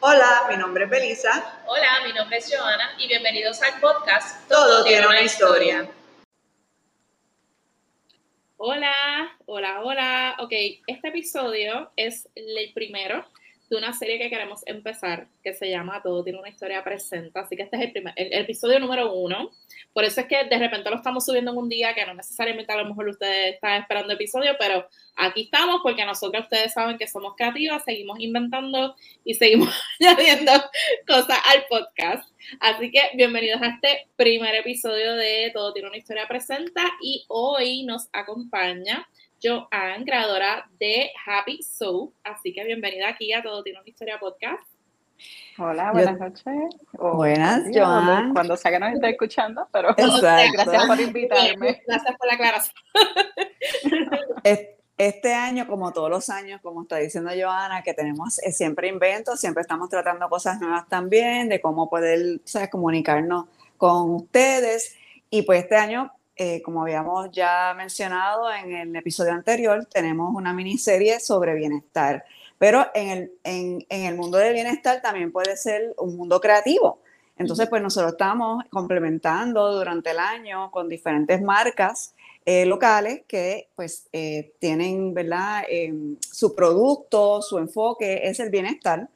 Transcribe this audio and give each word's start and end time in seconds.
Hola, 0.00 0.46
mi 0.48 0.56
nombre 0.56 0.84
es 0.84 0.90
Belisa. 0.90 1.60
Hola, 1.66 1.88
mi 2.06 2.12
nombre 2.12 2.36
es 2.36 2.54
Joana 2.54 2.94
y 2.98 3.08
bienvenidos 3.08 3.60
al 3.62 3.80
podcast 3.80 4.48
Todo, 4.48 4.84
tiene 4.84 5.04
una 5.04 5.22
historia. 5.22 5.90
Hola, 8.58 8.94
hola, 9.46 9.80
hola. 9.82 10.36
Ok, 10.38 10.52
este 10.86 11.08
episodio 11.08 11.90
es 11.96 12.28
el 12.36 12.72
primero 12.74 13.26
de 13.68 13.76
una 13.76 13.92
serie 13.92 14.18
que 14.18 14.30
queremos 14.30 14.62
empezar 14.66 15.28
que 15.42 15.52
se 15.52 15.68
llama 15.68 16.02
Todo 16.02 16.24
tiene 16.24 16.38
una 16.38 16.48
historia 16.48 16.82
presenta. 16.82 17.40
Así 17.40 17.56
que 17.56 17.62
este 17.62 17.76
es 17.76 17.82
el, 17.82 17.92
primer, 17.92 18.14
el, 18.16 18.32
episodio 18.32 18.80
número 18.80 19.12
uno. 19.12 19.50
Por 19.92 20.04
eso 20.04 20.20
es 20.20 20.26
que 20.26 20.44
de 20.44 20.58
repente 20.58 20.88
lo 20.90 20.96
estamos 20.96 21.24
subiendo 21.24 21.52
en 21.52 21.58
un 21.58 21.68
día 21.68 21.94
que 21.94 22.06
no 22.06 22.14
necesariamente 22.14 22.72
a 22.72 22.76
lo 22.76 22.86
mejor 22.86 23.08
ustedes 23.08 23.54
están 23.54 23.82
esperando 23.82 24.12
episodio, 24.12 24.56
pero 24.58 24.88
aquí 25.16 25.42
estamos 25.42 25.80
porque 25.82 26.04
nosotros 26.04 26.44
ustedes 26.44 26.72
saben 26.72 26.96
que 26.96 27.06
somos 27.06 27.34
creativas, 27.36 27.84
seguimos 27.84 28.18
inventando 28.20 28.96
y 29.24 29.34
seguimos 29.34 29.68
añadiendo 30.00 30.52
cosas 31.06 31.38
al 31.52 31.64
podcast. 31.68 32.30
Así 32.60 32.90
que 32.90 33.00
bienvenidos 33.14 33.60
a 33.60 33.68
este 33.68 34.08
primer 34.16 34.54
episodio 34.54 35.14
de 35.14 35.50
Todo 35.52 35.72
tiene 35.72 35.88
una 35.88 35.98
historia 35.98 36.26
presenta 36.26 36.82
y 37.02 37.24
hoy 37.28 37.84
nos 37.84 38.08
acompaña 38.12 39.06
Joan, 39.42 40.04
creadora 40.04 40.68
de 40.80 41.10
Happy 41.26 41.62
Soap. 41.62 42.12
Así 42.24 42.52
que 42.52 42.64
bienvenida 42.64 43.08
aquí 43.08 43.32
a 43.32 43.42
Todo 43.42 43.62
Tiene 43.62 43.78
una 43.78 43.88
Historia 43.88 44.18
Podcast. 44.18 44.64
Hola, 45.58 45.92
buenas 45.92 46.18
noches. 46.18 46.74
buenas, 46.92 47.64
Joan. 47.72 48.32
Cuando 48.32 48.56
sea 48.56 48.72
que 48.72 48.78
nos 48.80 48.94
esté 48.94 49.10
escuchando, 49.10 49.68
pero 49.72 49.94
gracias 49.96 50.86
por 50.86 51.00
invitarme. 51.00 51.82
Gracias 51.86 52.16
por 52.16 52.26
la 52.26 52.34
aclaración. 52.34 52.74
Este 54.98 55.32
año, 55.32 55.68
como 55.68 55.92
todos 55.92 56.10
los 56.10 56.28
años, 56.28 56.60
como 56.60 56.82
está 56.82 56.96
diciendo 56.96 57.30
Joana, 57.30 57.84
que 57.84 57.94
tenemos 57.94 58.40
eh, 58.40 58.50
siempre 58.50 58.88
inventos, 58.88 59.38
siempre 59.38 59.60
estamos 59.60 59.88
tratando 59.88 60.28
cosas 60.28 60.60
nuevas 60.60 60.88
también, 60.88 61.48
de 61.48 61.60
cómo 61.60 61.88
poder 61.88 62.40
comunicarnos 62.68 63.44
con 63.76 64.10
ustedes. 64.10 64.96
Y 65.30 65.42
pues 65.42 65.62
este 65.62 65.76
año 65.76 66.10
eh, 66.40 66.62
como 66.62 66.82
habíamos 66.82 67.32
ya 67.32 67.74
mencionado 67.76 68.48
en 68.54 68.72
el 68.72 68.94
episodio 68.94 69.32
anterior, 69.32 69.84
tenemos 69.86 70.32
una 70.32 70.52
miniserie 70.52 71.18
sobre 71.18 71.56
bienestar. 71.56 72.24
Pero 72.58 72.86
en 72.94 73.08
el, 73.08 73.32
en, 73.42 73.86
en 73.88 74.04
el 74.04 74.14
mundo 74.14 74.38
del 74.38 74.54
bienestar 74.54 75.02
también 75.02 75.32
puede 75.32 75.56
ser 75.56 75.94
un 75.98 76.16
mundo 76.16 76.40
creativo. 76.40 77.00
Entonces, 77.36 77.68
pues 77.68 77.82
nosotros 77.82 78.12
estamos 78.12 78.64
complementando 78.70 79.72
durante 79.72 80.12
el 80.12 80.20
año 80.20 80.70
con 80.70 80.88
diferentes 80.88 81.42
marcas 81.42 82.14
eh, 82.46 82.64
locales 82.66 83.22
que 83.26 83.68
pues 83.74 84.06
eh, 84.12 84.52
tienen, 84.60 85.14
¿verdad? 85.14 85.64
su 86.20 86.54
producto, 86.54 87.42
su 87.42 87.58
enfoque 87.58 88.20
es 88.28 88.38
el 88.38 88.50
bienestar. 88.50 89.08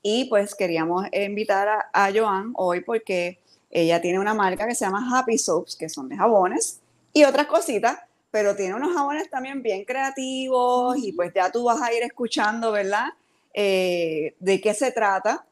Y 0.00 0.24
pues 0.24 0.54
queríamos 0.54 1.06
invitar 1.12 1.68
a, 1.68 1.90
a 1.92 2.10
Joan 2.10 2.52
hoy 2.56 2.80
porque 2.80 3.41
ella 3.74 4.02
tiene 4.02 4.20
una 4.20 4.34
marca 4.34 4.66
que 4.66 4.74
se 4.74 4.84
llama 4.84 5.08
Happy 5.10 5.38
Soaps, 5.38 5.76
que 5.76 5.88
son 5.88 6.10
de 6.10 6.16
jabones 6.16 6.80
y 7.14 7.24
otras 7.24 7.46
cositas, 7.46 7.98
pero 8.30 8.54
tiene 8.54 8.74
unos 8.74 8.94
jabones 8.94 9.30
también 9.30 9.62
bien 9.62 9.86
creativos 9.86 10.98
y 10.98 11.12
pues 11.12 11.32
ya 11.34 11.50
tú 11.50 11.64
vas 11.64 11.80
a 11.80 11.92
ir 11.92 12.02
escuchando, 12.02 12.70
¿verdad? 12.70 13.06
Eh, 13.54 14.34
de 14.40 14.60
qué 14.60 14.74
se 14.74 14.92
trata. 14.92 15.46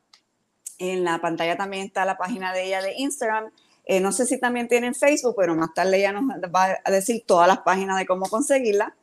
En 0.79 1.03
la 1.03 1.19
pantalla 1.19 1.57
también 1.57 1.87
está 1.87 2.05
la 2.05 2.19
página 2.19 2.53
de 2.53 2.67
ella 2.67 2.83
de 2.83 2.95
Instagram. 2.99 3.51
Eh, 3.87 4.01
no 4.01 4.13
sé 4.13 4.27
si 4.27 4.39
también 4.39 4.69
tienen 4.69 4.95
Facebook, 4.95 5.35
pero 5.39 5.55
más 5.55 5.73
tarde 5.73 5.97
ella 5.97 6.13
nos 6.13 6.25
va 6.55 6.79
a 6.85 6.91
decir 6.91 7.25
todas 7.27 7.49
las 7.49 7.61
páginas 7.61 7.99
de 7.99 8.07
cómo 8.07 8.27
conseguirla. 8.27 8.95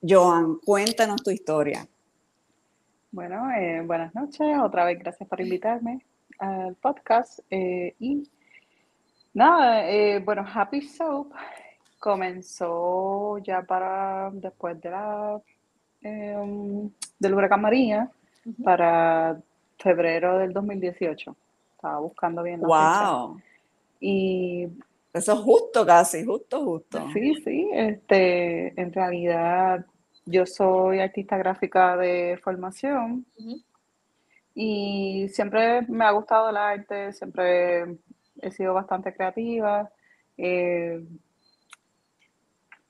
Joan, 0.00 0.60
cuéntanos 0.64 1.24
tu 1.24 1.30
historia. 1.30 1.88
Bueno, 3.10 3.50
eh, 3.50 3.82
buenas 3.84 4.14
noches. 4.14 4.46
Otra 4.62 4.84
vez 4.84 4.98
gracias 5.00 5.28
por 5.28 5.40
invitarme 5.40 6.04
al 6.38 6.76
podcast. 6.76 7.40
y 7.50 8.28
Nada, 9.34 9.90
eh, 9.90 10.20
bueno, 10.20 10.46
Happy 10.46 10.80
Soap 10.80 11.32
comenzó 11.98 13.38
ya 13.38 13.62
para 13.62 14.30
después 14.32 14.80
de 14.80 14.90
la 14.90 15.40
em, 16.02 16.88
del 17.18 17.34
huracán 17.34 17.60
María 17.60 18.10
para 18.62 19.40
febrero 19.78 20.38
del 20.38 20.52
2018. 20.52 21.36
Estaba 21.74 21.98
buscando 21.98 22.44
bien 22.44 22.60
la 22.60 22.68
wow. 22.68 23.40
Y 23.98 24.68
eso 25.12 25.32
es 25.32 25.38
justo 25.40 25.84
casi, 25.84 26.24
justo, 26.24 26.64
justo. 26.64 27.08
Sí, 27.12 27.34
sí, 27.42 27.70
este, 27.72 28.80
en 28.80 28.92
realidad 28.92 29.84
yo 30.26 30.46
soy 30.46 31.00
artista 31.00 31.36
gráfica 31.36 31.96
de 31.96 32.38
formación 32.42 33.26
y 34.54 35.26
siempre 35.30 35.82
me 35.88 36.04
ha 36.04 36.12
gustado 36.12 36.50
el 36.50 36.56
arte, 36.56 37.12
siempre 37.12 37.96
he 38.40 38.50
sido 38.50 38.74
bastante 38.74 39.12
creativa. 39.12 39.90
Eh, 40.36 41.04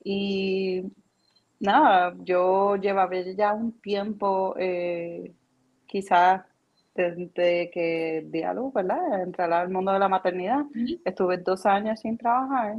y 0.03 0.83
nada, 1.59 2.15
yo 2.19 2.75
llevaba 2.75 3.15
ya 3.35 3.53
un 3.53 3.79
tiempo, 3.81 4.55
eh, 4.57 5.33
quizás 5.85 6.43
desde 6.93 7.69
que 7.71 8.25
di 8.27 8.43
a 8.43 8.53
luz, 8.53 8.73
¿verdad? 8.73 9.21
Entrar 9.21 9.51
al 9.51 9.69
mundo 9.69 9.91
de 9.91 9.99
la 9.99 10.07
maternidad. 10.07 10.65
Estuve 11.03 11.37
dos 11.39 11.65
años 11.65 11.99
sin 11.99 12.17
trabajar. 12.17 12.77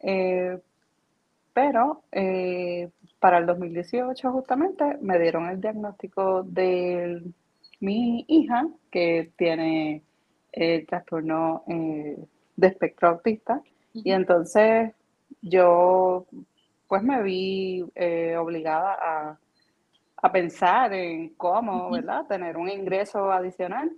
Eh, 0.00 0.58
pero 1.52 2.02
para 3.20 3.38
el 3.38 3.46
2018 3.46 4.32
justamente 4.32 4.98
me 5.02 5.18
dieron 5.18 5.48
el 5.48 5.60
diagnóstico 5.60 6.42
de 6.44 7.22
mi 7.80 8.24
hija 8.28 8.66
que 8.90 9.32
tiene 9.36 10.02
el 10.52 10.86
trastorno 10.86 11.64
eh, 11.66 12.16
de 12.56 12.66
espectro 12.66 13.08
autista. 13.08 13.60
Y 13.92 14.12
entonces 14.12 14.92
yo 15.40 16.26
pues 16.86 17.02
me 17.02 17.22
vi 17.22 17.84
eh, 17.94 18.36
obligada 18.36 18.98
a, 19.00 19.38
pensar 20.30 20.92
en 20.92 21.30
cómo, 21.30 21.90
¿verdad? 21.90 22.26
Tener 22.26 22.56
un 22.56 22.68
ingreso 22.68 23.32
adicional. 23.32 23.90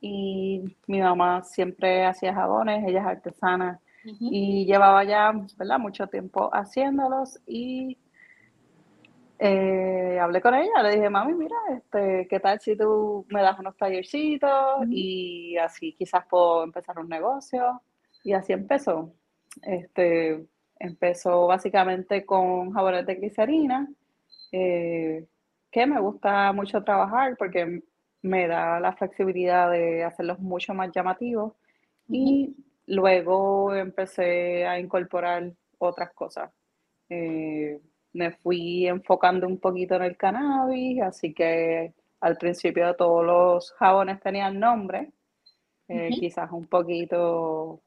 Y 0.00 0.76
mi 0.86 1.00
mamá 1.00 1.42
siempre 1.42 2.06
hacía 2.06 2.32
jabones, 2.32 2.82
ella 2.86 3.00
es 3.00 3.06
artesana 3.06 3.80
y 4.04 4.64
llevaba 4.64 5.04
ya, 5.04 5.32
¿verdad? 5.58 5.78
Mucho 5.78 6.06
tiempo 6.06 6.48
haciéndolos 6.52 7.40
y 7.46 7.98
eh, 9.44 10.20
hablé 10.20 10.40
con 10.40 10.54
ella, 10.54 10.82
le 10.84 10.90
dije, 10.94 11.10
mami, 11.10 11.34
mira, 11.34 11.56
este, 11.76 12.28
¿qué 12.28 12.38
tal 12.38 12.60
si 12.60 12.76
tú 12.76 13.26
me 13.28 13.42
das 13.42 13.58
unos 13.58 13.76
tallercitos 13.76 14.86
y 14.88 15.56
así 15.56 15.94
quizás 15.94 16.24
puedo 16.30 16.62
empezar 16.62 16.96
un 17.00 17.08
negocio? 17.08 17.82
Y 18.22 18.34
así 18.34 18.52
empezó. 18.52 19.12
Este, 19.62 20.46
empezó 20.78 21.48
básicamente 21.48 22.24
con 22.24 22.70
jabones 22.72 23.04
de 23.04 23.16
glicerina, 23.16 23.88
eh, 24.52 25.26
que 25.72 25.86
me 25.86 26.00
gusta 26.00 26.52
mucho 26.52 26.84
trabajar 26.84 27.36
porque 27.36 27.82
me 28.22 28.46
da 28.46 28.78
la 28.78 28.92
flexibilidad 28.92 29.72
de 29.72 30.04
hacerlos 30.04 30.38
mucho 30.38 30.72
más 30.72 30.92
llamativos. 30.94 31.54
Y 32.08 32.54
luego 32.86 33.74
empecé 33.74 34.66
a 34.66 34.78
incorporar 34.78 35.52
otras 35.78 36.12
cosas. 36.12 36.52
Eh, 37.08 37.80
me 38.12 38.32
fui 38.32 38.86
enfocando 38.86 39.46
un 39.46 39.58
poquito 39.58 39.96
en 39.96 40.02
el 40.02 40.16
cannabis, 40.16 41.02
así 41.02 41.32
que 41.32 41.94
al 42.20 42.36
principio 42.36 42.94
todos 42.94 43.24
los 43.24 43.72
jabones 43.72 44.20
tenían 44.20 44.60
nombre, 44.60 45.10
eh, 45.88 46.10
quizás 46.10 46.50
un 46.52 46.66
poquito 46.66 47.82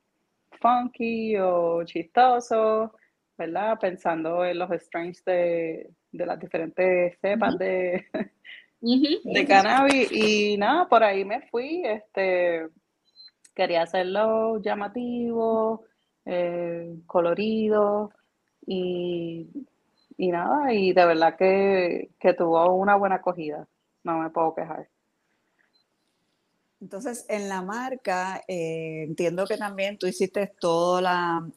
funky 0.60 1.38
o 1.38 1.84
chistoso, 1.86 2.94
¿verdad? 3.38 3.78
Pensando 3.80 4.46
en 4.46 4.60
los 4.60 4.70
strains 4.82 5.24
de, 5.24 5.90
las 6.12 6.40
diferentes 6.40 7.18
cepas 7.20 7.58
de, 7.58 8.06
de 8.82 9.46
cannabis. 9.48 10.12
Y 10.12 10.58
nada, 10.58 10.88
por 10.88 11.04
ahí 11.04 11.26
me 11.26 11.42
fui, 11.50 11.84
este, 11.86 12.68
quería 13.54 13.84
hacerlo 13.84 14.62
llamativo, 14.62 15.86
eh, 16.26 16.96
colorido 17.06 18.12
y 18.66 19.48
y 20.18 20.32
nada, 20.32 20.74
y 20.74 20.94
de 20.94 21.06
verdad 21.06 21.36
que, 21.38 22.10
tuvo 22.38 22.74
una 22.74 22.96
buena 22.96 23.16
acogida, 23.16 23.68
no 24.04 24.20
me 24.20 24.30
puedo 24.30 24.56
quejar. 24.56 24.88
Entonces, 26.82 27.26
en 27.30 27.50
la 27.50 27.62
marca, 27.62 28.44
eh, 28.48 29.04
entiendo 29.08 29.46
que 29.46 29.58
también 29.58 29.98
tú 29.98 30.08
hiciste 30.08 30.54
toda 30.60 31.02
la, 31.02 31.48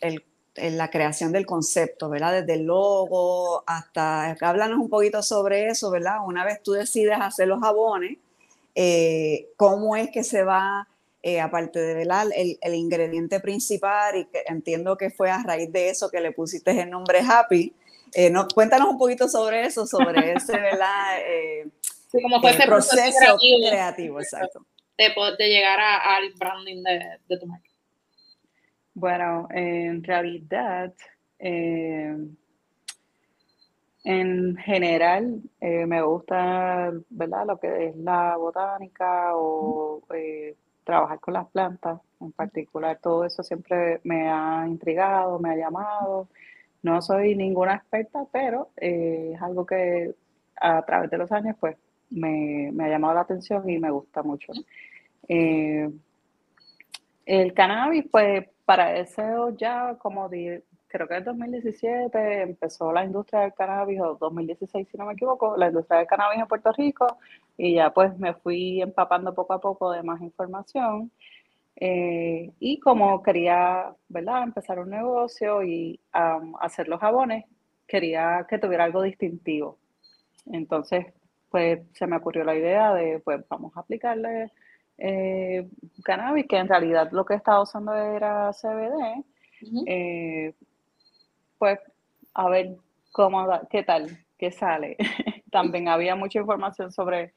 la 0.57 0.91
creación 0.91 1.33
del 1.33 1.47
concepto, 1.47 2.09
¿verdad? 2.09 2.41
Desde 2.41 2.55
el 2.55 2.67
logo 2.67 3.63
hasta, 3.67 4.33
háblanos 4.41 4.79
un 4.79 4.89
poquito 4.89 5.23
sobre 5.23 5.69
eso, 5.69 5.91
¿verdad? 5.91 6.17
Una 6.25 6.45
vez 6.45 6.63
tú 6.63 6.73
decides 6.73 7.19
hacer 7.21 7.49
los 7.49 7.61
jabones, 7.61 8.19
eh, 8.75 9.49
¿cómo 9.57 9.97
es 9.97 10.11
que 10.11 10.25
se 10.25 10.43
va, 10.45 10.89
eh, 11.23 11.41
aparte 11.41 11.81
de 11.81 11.95
¿verdad? 11.95 12.27
El, 12.35 12.59
el, 12.61 12.75
ingrediente 12.75 13.41
principal, 13.41 14.17
y 14.17 14.25
que 14.27 14.43
entiendo 14.47 14.97
que 14.97 15.11
fue 15.11 15.31
a 15.31 15.43
raíz 15.43 15.73
de 15.73 15.91
eso 15.91 16.11
que 16.11 16.21
le 16.21 16.33
pusiste 16.33 16.81
el 16.81 16.91
nombre 16.91 17.21
Happy, 17.21 17.75
eh, 18.15 18.31
no, 18.31 18.47
cuéntanos 18.49 18.89
un 18.89 18.99
poquito 18.99 19.29
sobre 19.29 19.65
eso, 19.67 19.87
sobre 19.87 20.33
ese, 20.35 20.53
¿verdad? 20.59 21.19
Eh, 21.21 21.69
Sí, 22.11 22.23
como 22.23 22.41
fue 22.41 22.51
el 22.51 22.57
ese 22.57 22.67
proceso 22.67 23.19
creativo, 23.19 23.69
creativo, 23.69 24.21
exacto. 24.21 24.67
de, 24.97 25.13
de 25.39 25.49
llegar 25.49 25.79
a- 25.81 26.17
al 26.17 26.33
branding 26.39 26.83
de, 26.83 27.01
de 27.29 27.39
tu 27.39 27.47
marca. 27.47 27.69
Bueno, 28.95 29.47
en 29.53 30.03
realidad, 30.03 30.93
eh, 31.39 32.17
en 34.05 34.57
general, 34.57 35.43
eh, 35.61 35.87
me 35.87 36.03
gusta, 36.03 36.93
¿verdad? 37.11 37.47
Lo 37.47 37.59
que 37.59 37.89
es 37.89 37.97
la 37.97 38.37
botánica 38.37 39.37
o 39.37 40.03
eh, 40.15 40.57
trabajar 40.85 41.21
con 41.21 41.35
las 41.35 41.49
plantas 41.51 42.01
en 42.21 42.33
particular. 42.33 42.99
Todo 43.03 43.25
eso 43.25 43.43
siempre 43.43 44.01
me 44.05 44.29
ha 44.31 44.65
intrigado, 44.67 45.39
me 45.39 45.51
ha 45.53 45.57
llamado. 45.57 46.29
No 46.83 47.03
soy 47.03 47.35
ninguna 47.37 47.75
experta, 47.77 48.27
pero 48.33 48.71
eh, 48.77 49.33
es 49.35 49.43
algo 49.43 49.67
que 49.67 50.15
a 50.61 50.85
través 50.85 51.11
de 51.11 51.19
los 51.19 51.31
años, 51.33 51.57
pues, 51.61 51.77
me, 52.11 52.71
me 52.73 52.85
ha 52.85 52.89
llamado 52.89 53.15
la 53.15 53.21
atención 53.23 53.69
y 53.69 53.79
me 53.79 53.91
gusta 53.91 54.23
mucho. 54.23 54.53
Eh, 55.29 55.91
el 57.27 57.53
cannabis, 57.55 58.07
pues 58.11 58.49
para 58.65 58.97
eso 58.99 59.51
ya 59.57 59.97
como 59.99 60.29
di- 60.29 60.63
creo 60.89 61.07
que 61.07 61.17
en 61.17 61.25
2017 61.25 62.43
empezó 62.43 62.93
la 62.93 63.05
industria 63.05 63.41
del 63.41 63.55
cannabis, 63.55 64.01
o 64.01 64.15
2016 64.19 64.89
si 64.91 64.97
no 64.97 65.05
me 65.07 65.13
equivoco, 65.15 65.57
la 65.57 65.69
industria 65.69 65.99
del 65.99 66.07
cannabis 66.07 66.41
en 66.41 66.47
Puerto 66.49 66.73
Rico, 66.73 67.07
y 67.57 67.75
ya 67.75 67.93
pues 67.93 68.19
me 68.19 68.35
fui 68.35 68.81
empapando 68.81 69.35
poco 69.35 69.53
a 69.55 69.61
poco 69.61 69.91
de 69.93 70.03
más 70.03 70.21
información. 70.23 71.11
Eh, 71.81 72.51
y 72.59 72.81
como 72.81 73.23
quería, 73.23 73.95
¿verdad?, 74.09 74.43
empezar 74.43 74.81
un 74.81 74.91
negocio 74.91 75.63
y 75.63 76.01
hacer 76.61 76.89
los 76.89 77.01
jabones, 77.01 77.45
quería 77.87 78.47
que 78.49 78.59
tuviera 78.59 78.85
algo 78.85 79.03
distintivo. 79.03 79.79
Entonces, 80.47 81.07
pues 81.51 81.81
se 81.95 82.07
me 82.07 82.17
ocurrió 82.17 82.45
la 82.45 82.57
idea 82.57 82.93
de, 82.95 83.21
pues 83.21 83.41
vamos 83.49 83.77
a 83.77 83.81
aplicarle 83.81 84.51
eh, 84.99 85.69
cannabis, 86.05 86.47
que 86.49 86.57
en 86.59 86.69
realidad 86.69 87.11
lo 87.13 87.25
que 87.25 87.35
estaba 87.35 87.63
usando 87.63 87.95
era 87.95 88.53
CBD, 88.53 89.25
eh, 89.87 90.55
pues 91.59 91.79
a 92.35 92.49
ver 92.49 92.77
cómo, 93.13 93.47
qué 93.71 93.83
tal, 93.83 94.19
qué 94.39 94.51
sale. 94.51 94.97
También 95.51 95.89
había 95.89 96.15
mucha 96.17 96.41
información 96.41 96.93
sobre, 96.93 97.35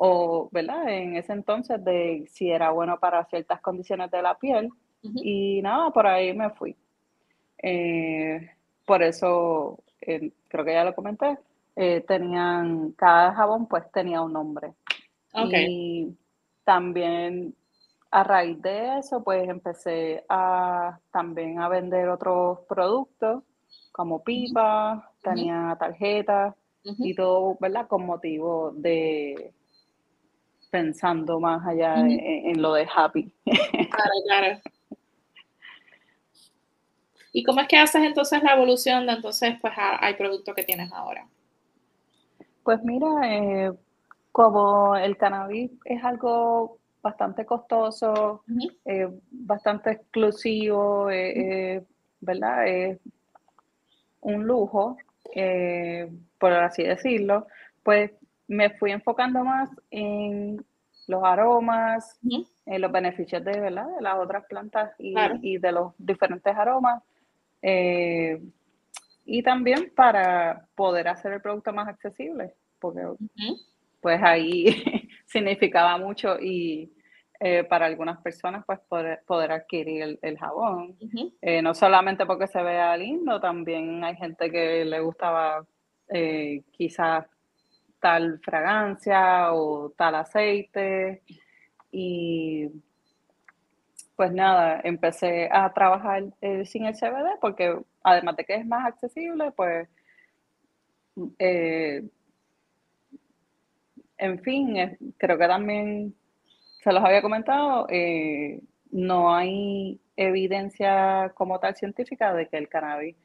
o, 0.00 0.48
¿verdad? 0.52 0.88
En 0.88 1.16
ese 1.16 1.32
entonces 1.32 1.84
de 1.84 2.24
si 2.30 2.50
era 2.50 2.70
bueno 2.70 3.00
para 3.00 3.24
ciertas 3.24 3.60
condiciones 3.60 4.10
de 4.12 4.22
la 4.22 4.38
piel. 4.38 4.70
Y 5.02 5.60
nada, 5.60 5.90
por 5.90 6.06
ahí 6.06 6.32
me 6.32 6.50
fui. 6.50 6.76
Eh, 7.60 8.48
por 8.86 9.02
eso, 9.02 9.82
eh, 10.00 10.30
creo 10.46 10.64
que 10.64 10.72
ya 10.72 10.84
lo 10.84 10.94
comenté, 10.94 11.36
eh, 11.74 12.04
tenían, 12.06 12.92
cada 12.92 13.34
jabón 13.34 13.66
pues 13.66 13.90
tenía 13.90 14.22
un 14.22 14.32
nombre. 14.32 14.72
Ok. 15.32 15.52
Y 15.68 16.16
también 16.62 17.54
a 18.12 18.22
raíz 18.22 18.62
de 18.62 18.98
eso, 18.98 19.24
pues 19.24 19.48
empecé 19.48 20.24
a 20.28 21.00
también 21.10 21.58
a 21.58 21.68
vender 21.68 22.08
otros 22.08 22.60
productos 22.68 23.42
como 23.90 24.22
pipas, 24.22 25.02
tenía 25.22 25.76
tarjetas 25.78 26.54
y 26.84 27.14
todo, 27.16 27.56
¿verdad? 27.60 27.88
Con 27.88 28.06
motivo 28.06 28.70
de 28.70 29.52
pensando 30.70 31.40
más 31.40 31.66
allá 31.66 32.02
de- 32.04 32.16
Ujú. 32.16 32.20
en, 32.20 32.46
en 32.50 32.62
lo 32.62 32.72
de 32.74 32.86
happy. 32.94 33.32
Claro, 33.90 34.12
claro. 34.26 34.60
¿Y 37.32 37.42
cómo 37.42 37.60
es 37.62 37.68
que 37.68 37.78
haces 37.78 38.02
entonces 38.02 38.42
la 38.42 38.52
evolución 38.52 39.06
de 39.06 39.12
entonces 39.14 39.54
pues 39.62 39.72
al 39.78 40.14
producto 40.18 40.54
que 40.54 40.62
tienes 40.64 40.92
ahora? 40.92 41.26
Pues 42.62 42.82
mira, 42.84 43.06
eh, 43.24 43.72
como 44.32 44.94
el 44.96 45.16
cannabis 45.16 45.70
es 45.84 46.04
algo 46.04 46.78
bastante 47.02 47.46
costoso, 47.46 48.42
eh, 48.84 49.08
bastante 49.30 49.90
exclusivo, 49.92 51.10
eh, 51.10 51.84
¿verdad? 52.20 52.66
Es 52.68 52.98
un 54.20 54.44
lujo, 54.46 54.96
por 56.38 56.52
así 56.52 56.82
decirlo, 56.82 57.46
pues 57.82 58.12
me 58.48 58.70
fui 58.70 58.90
enfocando 58.92 59.44
más 59.44 59.70
en 59.90 60.64
los 61.06 61.22
aromas, 61.24 62.18
en 62.66 62.80
los 62.82 62.92
beneficios 62.92 63.42
de, 63.44 63.60
¿verdad? 63.60 63.86
de 63.96 64.02
las 64.02 64.16
otras 64.18 64.44
plantas 64.46 64.92
y, 64.98 65.12
Claro. 65.14 65.36
y 65.42 65.58
de 65.58 65.72
los 65.72 65.92
diferentes 65.98 66.54
aromas. 66.56 67.02
eh, 67.62 68.40
y 69.30 69.42
también 69.42 69.92
para 69.94 70.66
poder 70.74 71.06
hacer 71.08 71.32
el 71.34 71.42
producto 71.42 71.70
más 71.72 71.86
accesible, 71.88 72.54
porque 72.78 73.02
pues 74.00 74.22
ahí 74.22 74.64
significaba 75.26 75.98
mucho 75.98 76.38
y 76.40 76.90
eh, 77.40 77.62
para 77.64 77.84
algunas 77.86 78.22
personas 78.22 78.64
pues 78.66 78.80
poder, 78.88 79.20
poder 79.26 79.52
adquirir 79.52 80.02
el, 80.02 80.18
el 80.22 80.38
jabón. 80.38 80.96
Eh, 81.42 81.60
no 81.60 81.74
solamente 81.74 82.24
porque 82.24 82.46
se 82.46 82.62
vea 82.62 82.96
lindo, 82.96 83.38
también 83.38 84.02
hay 84.02 84.16
gente 84.16 84.50
que 84.50 84.84
le 84.86 85.00
gustaba 85.00 85.64
quizás 86.72 87.26
tal 88.00 88.40
fragancia 88.40 89.52
o 89.52 89.90
tal 89.90 90.14
aceite 90.16 91.22
y 91.90 92.68
pues 94.16 94.32
nada, 94.32 94.80
empecé 94.84 95.48
a 95.52 95.72
trabajar 95.72 96.24
eh, 96.40 96.64
sin 96.66 96.86
el 96.86 96.94
CBD 96.94 97.38
porque 97.40 97.78
además 98.02 98.36
de 98.36 98.44
que 98.44 98.54
es 98.56 98.66
más 98.66 98.86
accesible, 98.86 99.52
pues 99.52 99.88
eh, 101.38 102.02
en 104.18 104.40
fin, 104.42 105.14
creo 105.16 105.38
que 105.38 105.46
también 105.46 106.14
se 106.82 106.92
los 106.92 107.04
había 107.04 107.22
comentado, 107.22 107.86
eh, 107.90 108.60
no 108.90 109.34
hay 109.34 110.00
evidencia 110.16 111.32
como 111.34 111.60
tal 111.60 111.76
científica 111.76 112.34
de 112.34 112.48
que 112.48 112.56
el 112.56 112.68
cannabis, 112.68 113.16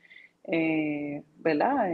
eh, 0.45 1.23
¿verdad? 1.37 1.87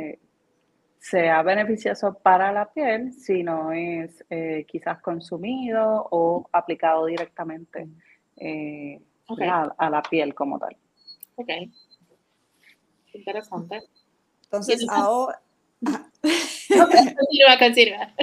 Sea 0.99 1.41
beneficioso 1.43 2.13
para 2.21 2.51
la 2.51 2.71
piel 2.71 3.13
si 3.13 3.41
no 3.41 3.71
es 3.71 4.23
eh, 4.29 4.65
quizás 4.67 5.01
consumido 5.01 6.07
o 6.11 6.47
aplicado 6.51 7.05
directamente 7.05 7.87
eh, 8.37 9.01
a, 9.49 9.73
a 9.77 9.89
la 9.89 10.01
piel 10.01 10.35
como 10.35 10.59
tal. 10.59 10.75
Ok. 11.35 11.49
Interesante. 13.13 13.81
Entonces, 14.43 14.81
entonces- 14.81 14.89
ahora, 14.89 15.41
Continúa, 16.69 17.57
continúa. 17.57 18.13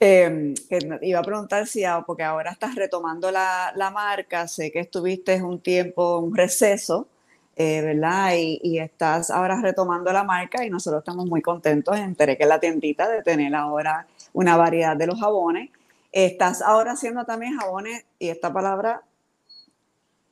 eh, 0.00 0.54
iba 1.02 1.20
a 1.20 1.22
preguntar 1.22 1.66
si, 1.66 1.84
ah, 1.84 2.02
porque 2.04 2.24
ahora 2.24 2.50
estás 2.50 2.74
retomando 2.74 3.30
la, 3.30 3.72
la 3.76 3.90
marca, 3.90 4.48
sé 4.48 4.72
que 4.72 4.80
estuviste 4.80 5.40
un 5.42 5.60
tiempo, 5.60 6.18
un 6.18 6.34
receso, 6.36 7.08
eh, 7.56 7.80
¿verdad? 7.82 8.34
Y, 8.36 8.60
y 8.62 8.78
estás 8.78 9.30
ahora 9.30 9.60
retomando 9.60 10.12
la 10.12 10.24
marca 10.24 10.64
y 10.64 10.70
nosotros 10.70 11.00
estamos 11.00 11.26
muy 11.26 11.42
contentos. 11.42 11.96
Enteré 11.96 12.36
que 12.38 12.46
la 12.46 12.60
tiendita 12.60 13.08
de 13.08 13.22
tener 13.22 13.54
ahora 13.54 14.06
una 14.32 14.56
variedad 14.56 14.96
de 14.96 15.06
los 15.06 15.20
jabones. 15.20 15.70
Estás 16.12 16.62
ahora 16.62 16.92
haciendo 16.92 17.24
también 17.24 17.56
jabones, 17.58 18.04
y 18.18 18.28
esta 18.28 18.52
palabra 18.52 19.02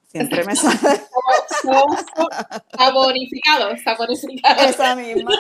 siempre 0.06 0.44
me 0.44 0.54
sale 0.56 0.76
Son 1.62 1.84
saborificados, 2.76 3.80
saborificados. 3.82 4.66
esa 4.66 4.96
misma, 4.96 5.30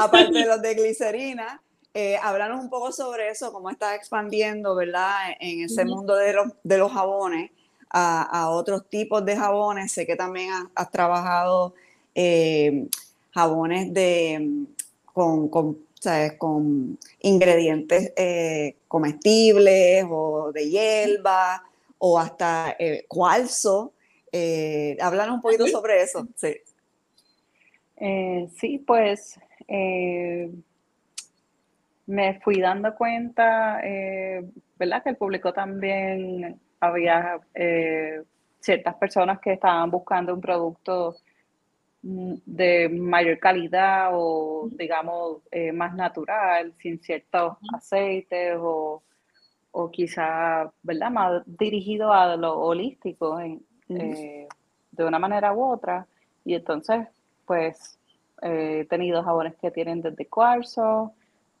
aparte 0.00 0.38
de 0.38 0.46
los 0.46 0.62
de 0.62 0.74
glicerina. 0.74 1.60
Eh, 1.96 2.16
háblanos 2.22 2.60
un 2.60 2.68
poco 2.70 2.90
sobre 2.90 3.28
eso, 3.28 3.52
cómo 3.52 3.70
estás 3.70 3.94
expandiendo, 3.94 4.74
¿verdad? 4.74 5.14
En 5.38 5.64
ese 5.64 5.82
Ujú. 5.84 5.94
mundo 5.94 6.16
de 6.16 6.32
los, 6.32 6.48
de 6.64 6.78
los 6.78 6.90
jabones 6.92 7.52
a, 7.96 8.22
a 8.22 8.50
otros 8.50 8.88
tipos 8.88 9.24
de 9.24 9.36
jabones. 9.36 9.92
Sé 9.92 10.04
que 10.04 10.16
también 10.16 10.52
has, 10.52 10.64
has 10.74 10.90
trabajado 10.90 11.74
eh, 12.12 12.88
jabones 13.30 13.94
de, 13.94 14.66
con, 15.04 15.48
con, 15.48 15.78
¿sabes? 16.00 16.32
con 16.34 16.98
ingredientes 17.20 18.12
eh, 18.16 18.76
comestibles 18.88 20.04
o 20.10 20.50
de 20.52 20.68
hierba 20.68 21.62
o 21.98 22.18
hasta 22.18 22.74
eh, 22.80 23.04
cuarzo. 23.06 23.92
Eh, 24.32 24.96
háblanos 25.00 25.36
un 25.36 25.42
poquito 25.42 25.66
sobre 25.68 26.02
eso. 26.02 26.26
Sí. 26.34 26.56
Sí, 28.58 28.78
pues 28.84 29.38
me 32.06 32.40
fui 32.40 32.60
dando 32.60 32.94
cuenta, 32.96 33.80
¿verdad? 34.78 35.02
Que 35.02 35.10
el 35.10 35.16
público 35.16 35.52
también 35.54 36.60
había 36.86 37.40
eh, 37.54 38.22
ciertas 38.60 38.94
personas 38.96 39.40
que 39.40 39.52
estaban 39.54 39.90
buscando 39.90 40.34
un 40.34 40.40
producto 40.40 41.16
mm, 42.02 42.34
de 42.46 42.88
mayor 42.88 43.38
calidad 43.38 44.10
o, 44.14 44.68
digamos, 44.72 45.42
eh, 45.50 45.72
más 45.72 45.94
natural, 45.94 46.72
sin 46.78 47.00
ciertos 47.00 47.56
aceites 47.74 48.56
o, 48.60 49.02
o 49.72 49.90
quizá, 49.90 50.70
¿verdad? 50.82 51.10
Más 51.10 51.42
dirigido 51.46 52.12
a 52.12 52.36
lo 52.36 52.58
holístico 52.60 53.40
en- 53.40 53.62
eh, 53.88 54.48
de 54.92 55.04
una 55.04 55.18
manera 55.18 55.52
u 55.52 55.64
otra. 55.64 56.06
Y 56.44 56.54
entonces, 56.54 57.06
pues, 57.46 57.98
eh, 58.42 58.80
he 58.82 58.84
tenido 58.86 59.22
jabones 59.22 59.56
que 59.56 59.70
tienen 59.70 60.00
desde 60.02 60.26
cuarzo, 60.26 61.12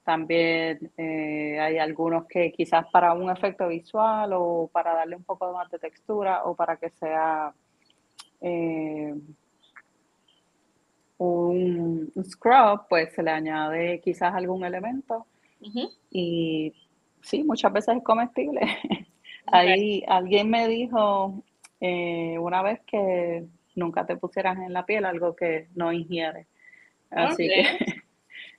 También 0.04 0.92
eh, 0.98 1.58
hay 1.58 1.78
algunos 1.78 2.26
que 2.26 2.52
quizás 2.52 2.86
para 2.92 3.14
un 3.14 3.30
efecto 3.30 3.68
visual 3.68 4.32
o 4.34 4.68
para 4.70 4.94
darle 4.94 5.16
un 5.16 5.24
poco 5.24 5.50
más 5.52 5.70
de 5.70 5.78
textura 5.78 6.44
o 6.44 6.54
para 6.54 6.76
que 6.76 6.90
sea 6.90 7.54
eh, 8.42 9.14
un, 11.16 12.12
scrub, 12.22 12.86
pues 12.88 13.14
se 13.14 13.22
le 13.22 13.30
añade 13.30 14.00
quizás 14.00 14.34
algún 14.34 14.64
elemento. 14.64 15.26
Y 16.10 16.74
sí, 17.22 17.42
muchas 17.42 17.72
veces 17.72 17.96
es 17.96 18.02
comestible. 18.04 18.60
Ahí 19.46 20.04
alguien 20.06 20.50
me 20.50 20.68
dijo 20.68 21.42
eh, 21.80 22.36
una 22.38 22.62
vez 22.62 22.80
que 22.86 23.46
nunca 23.74 24.04
te 24.04 24.16
pusieras 24.16 24.58
en 24.58 24.74
la 24.74 24.84
piel 24.84 25.06
algo 25.06 25.34
que 25.34 25.68
no 25.74 25.92
ingiere. 25.92 26.46
Así 27.10 27.48
que 27.48 28.03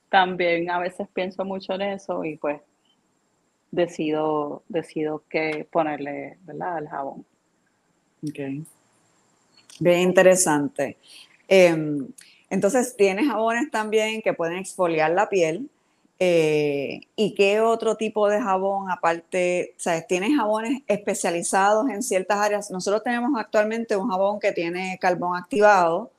también 0.09 0.69
a 0.69 0.79
veces 0.79 1.07
pienso 1.13 1.43
mucho 1.45 1.73
en 1.73 1.81
eso 1.81 2.23
y 2.23 2.37
pues 2.37 2.61
decido, 3.71 4.63
decido 4.67 5.23
que 5.29 5.67
ponerle, 5.71 6.37
¿verdad? 6.43 6.79
El 6.79 6.87
jabón. 6.87 7.25
Ok. 8.27 8.39
Bien 9.79 9.99
interesante. 9.99 10.97
Em, 11.47 12.07
entonces, 12.49 12.95
tienes 12.95 13.27
jabones 13.27 13.69
también 13.69 14.21
que 14.21 14.33
pueden 14.33 14.57
exfoliar 14.57 15.11
la 15.11 15.29
piel. 15.29 15.69
Eh, 16.17 17.01
¿Y 17.17 17.35
qué 17.35 17.59
otro 17.59 17.95
tipo 17.95 18.29
de 18.29 18.41
jabón 18.41 18.89
aparte? 18.89 19.73
¿Sabes? 19.77 20.07
¿Tienes 20.07 20.35
jabones 20.35 20.81
especializados 20.87 21.89
en 21.89 22.01
ciertas 22.01 22.37
áreas? 22.37 22.71
Nosotros 22.71 23.03
tenemos 23.03 23.31
actualmente 23.37 23.97
un 23.97 24.09
jabón 24.09 24.39
que 24.39 24.53
tiene 24.53 24.97
carbón 25.01 25.37
activado. 25.37 26.11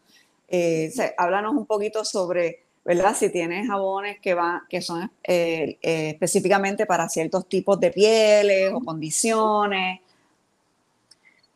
Eh, 0.48 0.92
háblanos 1.16 1.54
un 1.54 1.66
poquito 1.66 2.04
sobre, 2.04 2.65
¿verdad? 2.86 3.14
Si 3.14 3.30
tienes 3.30 3.66
jabones 3.66 4.20
que, 4.20 4.32
van, 4.32 4.62
que 4.68 4.80
son 4.80 5.10
eh, 5.24 5.76
específicamente 5.82 6.86
para 6.86 7.08
ciertos 7.08 7.48
tipos 7.48 7.78
de 7.80 7.90
pieles 7.90 8.72
o 8.72 8.80
condiciones. 8.80 10.00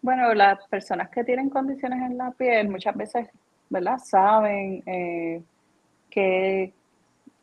Bueno, 0.03 0.35
las 0.35 0.67
personas 0.69 1.09
que 1.09 1.25
tienen 1.25 1.49
condiciones 1.49 2.03
en 2.03 2.19
la 2.19 2.33
piel 2.33 2.69
muchas 2.69 2.97
veces, 2.97 3.29
¿verdad? 3.69 3.99
Saben 3.99 4.83
que 6.11 6.73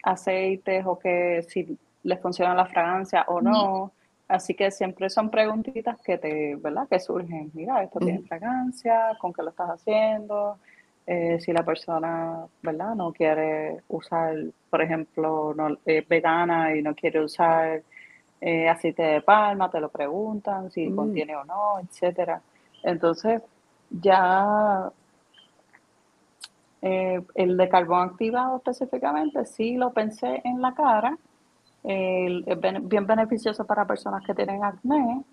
aceites 0.04 0.86
o 0.86 1.00
que 1.00 1.46
si 1.48 1.78
les 2.04 2.20
funciona 2.20 2.54
la 2.54 2.66
fragancia 2.66 3.26
o 3.28 3.42
no. 3.42 3.92
Así 4.28 4.54
que 4.56 4.72
siempre 4.72 5.10
son 5.10 5.30
preguntitas 5.30 6.02
que 6.02 6.18
te, 6.18 6.56
¿verdad? 6.56 6.88
Que 6.90 7.00
surgen. 7.00 7.50
Mira, 7.54 7.84
esto 7.84 8.00
tiene 8.00 8.22
fragancia, 8.22 9.18
con 9.20 9.32
qué 9.32 9.42
lo 9.42 9.52
estás 9.52 9.70
haciendo. 9.70 10.58
Eh, 11.10 11.40
si 11.40 11.54
la 11.54 11.64
persona, 11.64 12.46
¿verdad? 12.62 12.94
No 12.94 13.14
quiere 13.14 13.82
usar, 13.88 14.36
por 14.70 14.82
ejemplo, 14.82 15.54
no, 15.56 15.78
es 15.86 16.06
vegana 16.06 16.76
y 16.76 16.82
no 16.82 16.94
quiere 16.94 17.24
usar 17.24 17.82
eh, 18.42 18.68
aceite 18.68 19.04
de 19.04 19.22
palma, 19.22 19.72
te 19.72 19.80
lo 19.80 19.88
preguntan 19.88 20.70
si 20.70 20.90
mm. 20.90 20.96
contiene 20.98 21.34
o 21.38 21.46
no, 21.46 21.80
etcétera. 21.80 22.42
Entonces, 22.84 23.42
ya 23.90 24.92
eh, 26.82 27.22
el 27.36 27.56
de 27.56 27.70
carbón 27.70 28.10
activado 28.10 28.58
específicamente, 28.58 29.46
sí 29.46 29.78
lo 29.78 29.94
pensé 29.94 30.42
en 30.44 30.62
la 30.62 30.74
cara. 30.74 31.18
es 31.84 32.90
bien 32.90 33.08
beneficioso 33.08 33.66
para 33.66 33.88
personas 33.88 34.26
que 34.26 34.34
tienen 34.34 34.62
acné, 34.62 35.24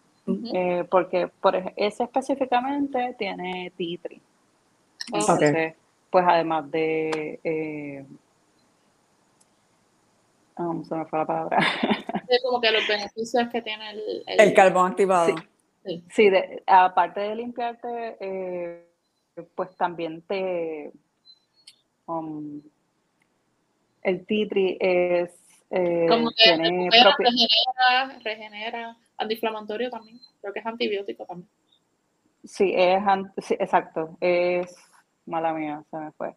eh, 0.52 0.85
porque 0.88 1.26
por 1.26 1.57
ese 1.57 2.04
específicamente 2.04 3.16
tiene 3.19 3.73
titri. 3.76 4.23
Entonces, 5.13 5.75
pues 6.11 6.25
además 6.27 6.71
de... 6.71 7.41
Eh, 7.45 8.07
oh, 10.57 10.85
se 10.85 10.95
me 10.95 11.05
fue 11.07 11.19
la 11.19 11.27
palabra. 11.27 11.59
como 12.43 12.61
que 12.61 12.71
los 12.71 12.87
beneficios 12.87 13.49
que 13.51 13.63
tiene 13.63 13.91
el... 13.91 14.25
El, 14.27 14.55
carbón 14.55 14.91
activado. 14.91 15.35
Sí, 16.11 16.31
aparte 16.67 17.21
de 17.21 17.35
limpiarte, 17.37 18.87
pues 19.55 19.77
también 19.77 20.23
te 20.23 20.93
Um, 22.07 22.63
el 24.03 24.27
titri 24.27 24.77
es... 24.81 25.31
Eh, 25.71 26.07
Como 26.09 26.31
que 26.31 26.45
tiene 26.45 26.89
regenera, 26.91 28.19
regenera, 28.23 28.97
antiinflamatorio 29.17 29.91
también, 29.91 30.21
creo 30.41 30.53
que 30.53 30.61
es 30.61 30.67
antibiótico 30.67 31.25
también. 31.25 31.49
Sí, 32.45 32.73
es 32.77 33.03
exacto, 33.53 34.17
es 34.21 34.77
mala 35.26 35.52
mía, 35.52 35.83
se 35.90 35.97
me 35.97 36.12
fue. 36.12 36.35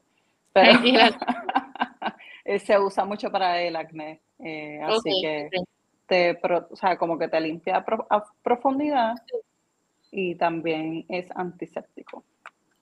Pero 0.54 0.72
se 2.60 2.80
usa 2.80 3.06
mucho 3.06 3.32
para 3.32 3.62
el 3.62 3.76
acné, 3.76 4.22
eh, 4.40 4.80
así 4.84 5.12
que 5.22 5.50
te, 6.08 6.40
o 6.42 6.76
sea, 6.76 6.98
como 6.98 7.18
que 7.18 7.28
te 7.28 7.40
limpia 7.40 7.86
a 8.10 8.24
profundidad 8.42 9.16
y 10.12 10.36
también 10.36 11.06
es 11.10 11.28
antiséptico. 11.36 12.24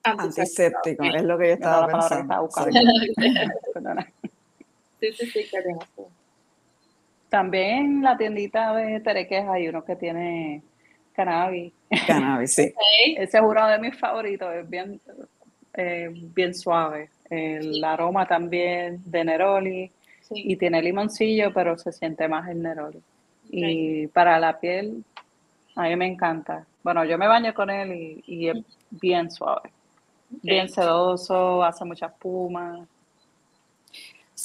Antiséptico, 0.04 1.02
es 1.02 1.24
lo 1.24 1.36
que 1.36 1.48
yo 1.48 1.54
estaba 1.54 1.88
pensando. 1.88 2.48
sí, 5.00 5.12
sí, 5.12 5.26
sí. 5.26 5.50
También 7.28 7.78
en 7.78 8.02
la 8.02 8.16
tiendita 8.16 8.72
de 8.74 9.00
Tereques 9.00 9.44
hay 9.48 9.68
uno 9.68 9.84
que 9.84 9.96
tiene 9.96 10.62
cannabis. 11.12 11.72
Cannabis, 12.06 12.54
sí. 12.54 12.72
Ese 13.16 13.38
es 13.38 13.44
uno 13.44 13.66
de 13.66 13.80
mis 13.80 13.98
favoritos, 13.98 14.54
es 14.54 14.70
bien, 14.70 15.00
eh, 15.76 16.10
bien 16.12 16.54
suave. 16.54 17.10
El 17.28 17.82
aroma 17.84 18.26
también 18.26 19.02
de 19.04 19.24
Neroli 19.24 19.90
y 20.30 20.56
tiene 20.56 20.82
limoncillo, 20.82 21.52
pero 21.52 21.76
se 21.78 21.92
siente 21.92 22.28
más 22.28 22.48
el 22.48 22.62
Neroli. 22.62 23.00
Y 23.50 24.06
para 24.08 24.38
la 24.38 24.58
piel, 24.58 25.04
a 25.74 25.84
mí 25.84 25.96
me 25.96 26.06
encanta. 26.06 26.66
Bueno, 26.82 27.04
yo 27.04 27.18
me 27.18 27.28
baño 27.28 27.54
con 27.54 27.70
él 27.70 27.92
y, 27.92 28.24
y 28.26 28.48
es 28.48 28.56
bien 28.90 29.30
suave 29.30 29.70
bien 30.42 30.68
sedoso, 30.68 31.62
hace 31.62 31.84
mucha 31.84 32.06
espuma. 32.06 32.86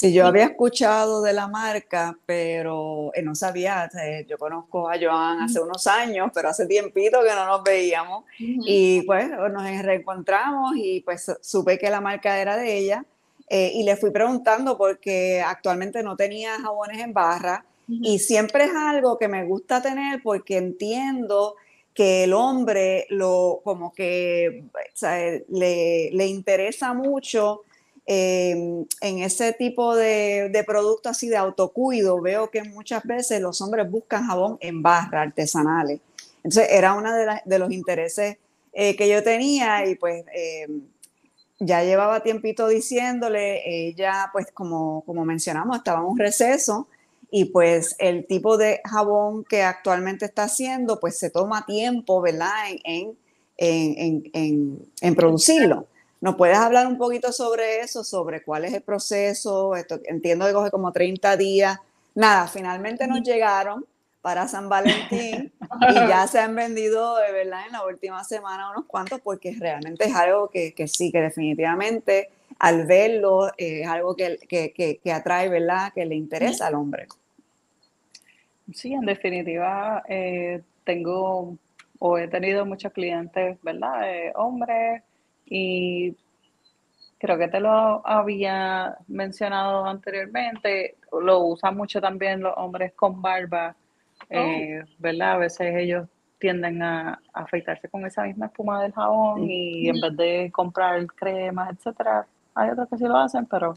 Sí, 0.02 0.12
yo 0.12 0.26
había 0.26 0.46
escuchado 0.46 1.22
de 1.22 1.32
la 1.32 1.48
marca, 1.48 2.18
pero 2.26 3.12
eh, 3.14 3.22
no 3.22 3.36
sabía, 3.36 3.88
yo 4.28 4.36
conozco 4.40 4.90
a 4.90 4.98
Joan 5.00 5.44
hace 5.44 5.60
unos 5.60 5.86
años, 5.86 6.32
pero 6.34 6.50
hace 6.50 6.66
tiempito 6.66 7.22
que 7.22 7.30
no 7.30 7.46
nos 7.46 7.64
veíamos. 7.64 8.26
Y 8.40 9.04
pues 9.04 9.30
nos 9.30 9.64
reencontramos 9.84 10.72
y 10.76 11.02
pues 11.02 11.32
supe 11.42 11.78
que 11.78 11.92
la 11.92 12.02
marca 12.02 12.42
era 12.42 12.58
de 12.58 12.80
ella 12.80 13.06
eh, 13.48 13.74
y 13.76 13.84
le 13.84 13.96
fui 13.96 14.10
preguntando 14.10 14.76
porque 14.76 15.40
actualmente 15.40 16.02
no 16.02 16.16
tenía 16.16 16.60
jabones 16.60 16.98
en 16.98 17.14
barra. 17.14 17.64
Y 17.88 18.18
siempre 18.18 18.64
es 18.64 18.72
algo 18.74 19.20
que 19.20 19.28
me 19.28 19.46
gusta 19.46 19.84
tener 19.84 20.24
porque 20.24 20.58
entiendo 20.58 21.58
que 21.94 22.24
el 22.24 22.34
hombre 22.34 23.06
lo 23.12 23.62
como 23.64 23.94
que 23.94 24.64
le, 25.50 26.26
interesa 26.26 26.96
mucho 26.96 27.66
em, 28.06 28.86
en 29.02 29.20
ese 29.20 29.54
tipo 29.54 29.96
de, 29.96 30.50
de 30.52 30.64
producto 30.64 31.10
así 31.10 31.30
de 31.30 31.38
autocuido. 31.38 32.22
Veo 32.22 32.50
que 32.50 32.64
muchas 32.64 33.04
veces 33.04 33.42
los 33.42 33.62
hombres 33.62 33.90
buscan 33.90 34.26
jabón 34.26 34.58
en 34.62 34.82
barra 34.82 35.22
artesanales. 35.24 36.00
Entonces 36.44 36.68
era 36.72 36.94
uno 36.94 37.12
de, 37.14 37.60
los 37.60 37.72
intereses 37.72 38.38
eh, 38.74 38.96
que 38.96 39.08
yo 39.10 39.24
tenía 39.24 39.86
y 39.86 39.96
pues 39.96 40.26
em, 40.34 40.82
ya 41.60 41.84
llevaba 41.84 42.24
tiempito 42.24 42.68
diciéndole, 42.68 43.88
ella 43.88 44.30
pues 44.34 44.48
como, 44.52 45.04
como 45.06 45.24
mencionamos 45.26 45.78
estaba 45.78 46.00
en 46.00 46.06
un 46.06 46.18
receso 46.18 46.88
y 47.30 47.46
pues 47.46 47.96
el 48.00 48.26
tipo 48.26 48.58
de 48.58 48.82
jabón 48.84 49.46
que 49.46 49.62
actualmente 49.62 50.26
está 50.26 50.44
haciendo, 50.44 51.00
pues 51.00 51.18
se 51.18 51.30
toma 51.30 51.66
tiempo, 51.66 52.20
¿verdad? 52.22 52.52
En, 52.84 53.16
en, 53.58 54.30
en, 54.34 54.92
en 55.00 55.16
producirlo. 55.16 55.88
¿Nos 56.22 56.36
puedes 56.36 56.58
hablar 56.58 56.86
un 56.86 57.00
poquito 57.00 57.32
sobre 57.32 57.80
eso, 57.80 58.04
sobre 58.04 58.44
cuál 58.44 58.66
es 58.66 58.74
el 58.74 58.84
proceso? 58.84 59.76
Esto, 59.76 60.00
entiendo 60.06 60.46
que 60.46 60.54
coge 60.54 60.70
como 60.70 60.92
30 60.92 61.36
días. 61.36 61.80
Nada, 62.14 62.48
finalmente 62.48 63.08
nos 63.08 63.24
llegaron 63.24 63.84
para 64.22 64.48
San 64.48 64.70
Valentín 64.70 65.52
y 65.90 65.94
ya 65.96 66.28
se 66.28 66.38
han 66.38 66.56
vendido, 66.56 67.16
¿verdad? 67.16 67.66
En 67.66 67.72
la 67.72 67.86
última 67.88 68.24
semana 68.24 68.70
unos 68.70 68.86
cuantos 68.86 69.20
porque 69.22 69.56
realmente 69.60 70.06
es 70.06 70.16
algo 70.16 70.48
que, 70.48 70.76
que 70.76 70.88
sí, 70.88 71.12
que 71.12 71.22
definitivamente 71.22 72.30
al 72.60 72.86
verlo 72.86 73.52
es 73.58 73.88
algo 73.88 74.16
que, 74.16 74.38
que, 74.48 75.00
que, 75.04 75.12
atrae, 75.12 75.50
¿verdad? 75.50 75.92
Que 75.92 76.06
le 76.06 76.14
interesa 76.14 76.68
al 76.68 76.76
hombre. 76.76 77.08
Sí, 78.72 78.94
en 78.94 79.08
definitiva, 79.08 80.04
eh, 80.08 80.62
tengo 80.84 81.58
o 81.98 82.18
he 82.20 82.28
tenido 82.28 82.64
muchos 82.64 82.94
clientes, 82.94 83.58
¿verdad? 83.64 84.32
hombres 84.36 85.02
y 85.54 86.16
creo 87.20 87.38
que 87.38 87.50
te 87.50 87.60
lo 87.60 88.08
había 88.08 88.98
mencionado 89.10 89.86
anteriormente, 89.86 90.96
lo 91.12 91.40
usan 91.40 91.76
mucho 91.76 92.00
también 92.00 92.40
los 92.40 92.54
hombres 92.56 92.94
con 92.94 93.22
barba, 93.22 93.76
eh, 94.30 94.82
oh. 94.82 94.88
¿verdad? 94.98 95.34
A 95.34 95.38
veces 95.40 95.76
ellos 95.76 96.08
tienden 96.40 96.82
a, 96.82 97.20
afeitarse 97.34 97.90
con 97.90 98.06
esa 98.06 98.24
misma 98.24 98.46
espuma 98.46 98.82
del 98.82 98.94
jabón 98.94 99.44
y 99.44 99.90
en 99.90 100.00
vez 100.00 100.16
de 100.16 100.52
comprar 100.54 101.06
cremas, 101.08 101.76
etcétera, 101.76 102.26
hay 102.56 102.70
otros 102.70 102.88
que 102.88 102.98
sí 102.98 103.04
lo 103.04 103.18
hacen, 103.18 103.46
pero 103.46 103.74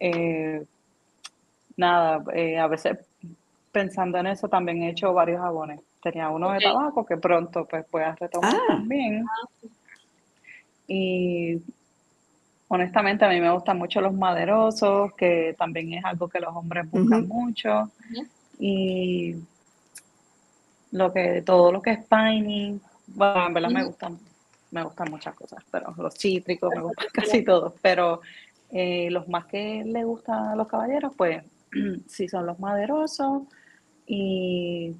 eh, 0.00 0.64
nada, 1.76 2.24
eh, 2.32 2.58
a 2.58 2.66
veces 2.66 2.98
pensando 3.72 4.16
en 4.16 4.28
eso 4.28 4.48
también 4.48 4.82
he 4.82 4.88
hecho 4.88 5.12
varios 5.12 5.42
jabones. 5.42 5.82
Tenía 6.02 6.30
uno 6.30 6.50
de 6.52 6.60
tabaco 6.60 7.04
que 7.04 7.18
pronto 7.18 7.66
pues 7.66 7.84
voy 7.90 8.02
a 8.02 8.14
retomar 8.14 8.54
ah. 8.54 8.62
también. 8.68 9.26
Y 10.86 11.60
honestamente 12.68 13.24
a 13.24 13.28
mí 13.28 13.40
me 13.40 13.52
gustan 13.52 13.78
mucho 13.78 14.00
los 14.00 14.12
maderosos, 14.12 15.14
que 15.14 15.54
también 15.58 15.94
es 15.94 16.04
algo 16.04 16.28
que 16.28 16.40
los 16.40 16.54
hombres 16.54 16.90
buscan 16.90 17.26
mucho. 17.28 17.90
Y 18.58 19.36
lo 20.92 21.12
que, 21.12 21.42
todo 21.42 21.72
lo 21.72 21.82
que 21.82 21.90
es 21.90 22.04
piney, 22.04 22.80
bueno, 23.08 23.46
en 23.46 23.54
verdad 23.54 23.70
me 23.70 23.84
gustan, 23.84 24.18
me 24.70 24.82
gustan 24.82 25.10
muchas 25.10 25.34
cosas, 25.34 25.62
pero 25.70 25.94
los 25.96 26.14
cítricos 26.14 26.70
me 26.74 26.82
gustan 26.82 27.08
casi 27.12 27.42
todos, 27.42 27.74
pero 27.82 28.20
eh, 28.70 29.08
los 29.10 29.28
más 29.28 29.46
que 29.46 29.84
le 29.84 30.04
gustan 30.04 30.48
a 30.48 30.56
los 30.56 30.68
caballeros, 30.68 31.12
pues 31.16 31.42
sí 32.08 32.28
son 32.28 32.46
los 32.46 32.58
maderosos 32.58 33.42
y 34.06 34.94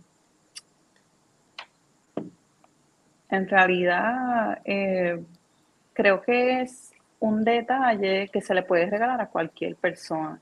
en 3.31 3.49
realidad 3.49 4.61
eh, 4.65 5.23
creo 5.95 6.21
que 6.21 6.61
es 6.61 6.93
un 7.21 7.43
detalle 7.43 8.29
que 8.29 8.43
se 8.43 8.55
le 8.55 8.63
puede 8.63 8.91
regalar 8.91 9.21
a 9.21 9.29
cualquier 9.29 9.77
persona. 9.77 10.39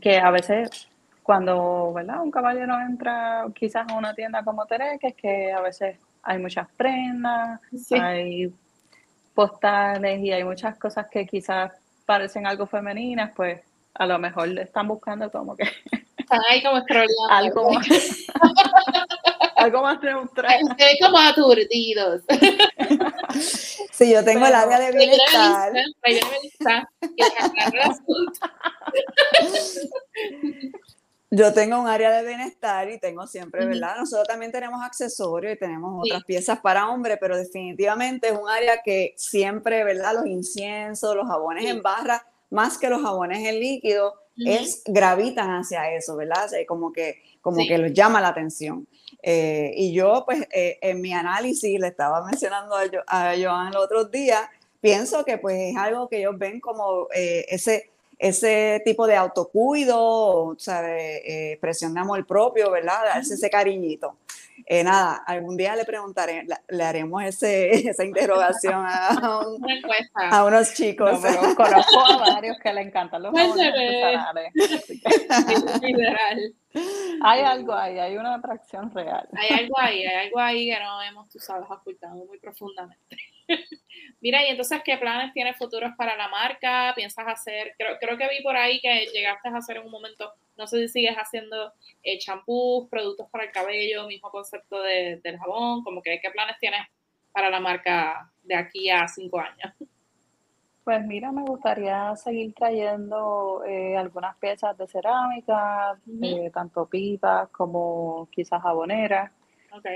Que 0.00 0.18
a 0.18 0.30
veces 0.30 0.88
cuando 1.22 1.92
¿verdad? 1.94 2.22
un 2.22 2.30
caballero 2.30 2.78
entra 2.80 3.46
quizás 3.54 3.86
a 3.88 3.94
una 3.94 4.14
tienda 4.14 4.42
como 4.44 4.66
Tere, 4.66 4.98
que 4.98 5.08
es 5.08 5.14
que 5.14 5.52
a 5.52 5.60
veces 5.60 5.96
hay 6.22 6.38
muchas 6.38 6.68
prendas, 6.76 7.60
hay 7.92 8.52
postales 9.34 10.20
y 10.20 10.32
hay 10.32 10.42
muchas 10.42 10.76
cosas 10.78 11.06
que 11.08 11.26
quizás 11.26 11.72
parecen 12.04 12.46
algo 12.46 12.66
femeninas, 12.66 13.32
pues 13.36 13.60
a 13.94 14.06
lo 14.06 14.18
mejor 14.18 14.48
le 14.48 14.62
están 14.62 14.88
buscando 14.88 15.30
como 15.30 15.56
que... 15.56 15.64
Están 16.18 16.40
ahí 16.50 16.62
como 16.62 16.84
algo, 17.30 17.70
algo 19.56 19.82
más 19.82 20.02
neutral. 20.02 20.60
Están 20.60 20.76
como 21.00 21.18
aturdidos. 21.18 22.22
Sí, 23.92 24.12
yo 24.12 24.24
tengo 24.24 24.46
el 24.46 24.54
área 24.54 24.78
de 24.78 24.92
bienestar. 24.92 25.72
Yo 31.30 31.52
tengo 31.52 31.78
un 31.78 31.86
área 31.86 32.10
de 32.10 32.26
bienestar 32.26 32.90
y 32.90 32.98
tengo 32.98 33.26
siempre, 33.26 33.66
¿verdad? 33.66 33.96
Nosotros 33.98 34.26
también 34.28 34.50
tenemos 34.50 34.82
accesorios 34.82 35.54
y 35.54 35.58
tenemos 35.58 36.02
otras 36.02 36.24
piezas 36.24 36.58
para 36.60 36.88
hombres, 36.88 37.18
pero 37.20 37.36
definitivamente 37.36 38.28
es 38.28 38.38
un 38.38 38.48
área 38.48 38.80
que 38.82 39.12
siempre, 39.16 39.84
¿verdad? 39.84 40.14
Los 40.14 40.26
inciensos, 40.26 41.14
los 41.14 41.26
jabones 41.26 41.66
en 41.66 41.82
barra, 41.82 42.26
más 42.48 42.78
que 42.78 42.88
los 42.88 43.02
jabones 43.02 43.46
en 43.46 43.60
líquido, 43.60 44.14
es 44.36 44.82
gravitan 44.86 45.50
hacia 45.50 45.92
eso, 45.92 46.16
¿verdad? 46.16 46.48
como 46.66 46.92
que, 46.92 47.20
como 47.42 47.58
que 47.66 47.76
los 47.76 47.92
llama 47.92 48.22
la 48.22 48.28
atención. 48.28 48.88
Eh, 49.22 49.72
y 49.76 49.92
yo, 49.92 50.24
pues, 50.26 50.46
eh, 50.52 50.78
en 50.82 51.00
mi 51.00 51.12
análisis, 51.12 51.78
le 51.78 51.88
estaba 51.88 52.24
mencionando 52.24 52.74
a, 52.74 53.30
a 53.30 53.34
Joan 53.36 53.68
el 53.68 53.76
otro 53.76 54.04
día, 54.04 54.50
pienso 54.80 55.24
que 55.24 55.38
pues 55.38 55.72
es 55.72 55.76
algo 55.76 56.08
que 56.08 56.18
ellos 56.18 56.38
ven 56.38 56.60
como 56.60 57.08
eh, 57.14 57.44
ese 57.48 57.90
ese 58.18 58.82
tipo 58.84 59.06
de 59.06 59.14
autocuido, 59.14 60.56
¿sabe? 60.58 61.18
Eh, 61.18 61.52
expresión 61.52 61.94
de 61.94 62.00
amor 62.00 62.26
propio, 62.26 62.70
¿verdad? 62.70 63.04
Darse 63.04 63.34
ese 63.34 63.48
cariñito. 63.48 64.16
Eh, 64.70 64.84
nada, 64.84 65.22
algún 65.26 65.56
día 65.56 65.74
le 65.74 65.86
preguntaré, 65.86 66.44
le, 66.68 66.84
haremos 66.84 67.24
ese, 67.24 67.70
esa 67.90 68.04
interrogación 68.04 68.84
a, 68.86 69.08
a 70.14 70.44
unos 70.44 70.74
chicos. 70.74 71.18
conozco 71.56 72.06
a 72.06 72.18
varios 72.18 72.58
que 72.62 72.74
le 72.74 72.82
encantan 72.82 73.22
los 73.22 73.32
Hay 77.22 77.40
algo 77.40 77.72
ahí, 77.72 77.98
hay 77.98 78.18
una 78.18 78.34
atracción 78.34 78.90
real. 78.94 79.26
Hay 79.32 79.58
algo 79.58 79.74
ahí, 79.78 80.04
hay 80.04 80.26
algo 80.26 80.38
ahí 80.38 80.66
que 80.66 80.78
no 80.78 81.02
hemos, 81.02 81.30
tú 81.30 81.38
sabes, 81.38 81.66
ocultado 81.70 82.16
muy 82.26 82.38
profundamente. 82.38 83.16
Mira, 84.20 84.44
y 84.44 84.48
entonces, 84.48 84.82
¿qué 84.84 84.96
planes 84.96 85.32
tienes 85.32 85.56
futuros 85.56 85.92
para 85.96 86.16
la 86.16 86.28
marca? 86.28 86.92
¿Piensas 86.94 87.26
hacer? 87.26 87.74
Creo, 87.78 87.96
creo 88.00 88.18
que 88.18 88.28
vi 88.28 88.42
por 88.42 88.56
ahí 88.56 88.80
que 88.80 89.06
llegaste 89.06 89.48
a 89.48 89.56
hacer 89.56 89.76
en 89.78 89.86
un 89.86 89.92
momento, 89.92 90.32
no 90.56 90.66
sé 90.66 90.78
si 90.78 90.88
sigues 90.88 91.16
haciendo 91.16 91.72
eh, 92.02 92.18
champús, 92.18 92.88
productos 92.90 93.28
para 93.30 93.44
el 93.44 93.52
cabello, 93.52 94.06
mismo 94.06 94.30
concepto 94.30 94.82
de, 94.82 95.20
del 95.22 95.38
jabón, 95.38 95.82
como 95.82 96.02
que 96.02 96.20
¿qué 96.20 96.30
planes 96.30 96.56
tienes 96.58 96.80
para 97.32 97.50
la 97.50 97.60
marca 97.60 98.30
de 98.42 98.56
aquí 98.56 98.90
a 98.90 99.06
cinco 99.08 99.40
años? 99.40 99.72
Pues 100.88 101.04
mira, 101.04 101.30
me 101.32 101.42
gustaría 101.42 102.16
seguir 102.16 102.54
trayendo 102.54 103.62
eh, 103.66 103.94
algunas 103.94 104.34
piezas 104.38 104.74
de 104.78 104.88
cerámica, 104.88 106.00
eh, 106.22 106.50
tanto 106.50 106.86
pipas 106.86 107.50
como 107.50 108.26
quizás 108.32 108.62
jaboneras. 108.62 109.30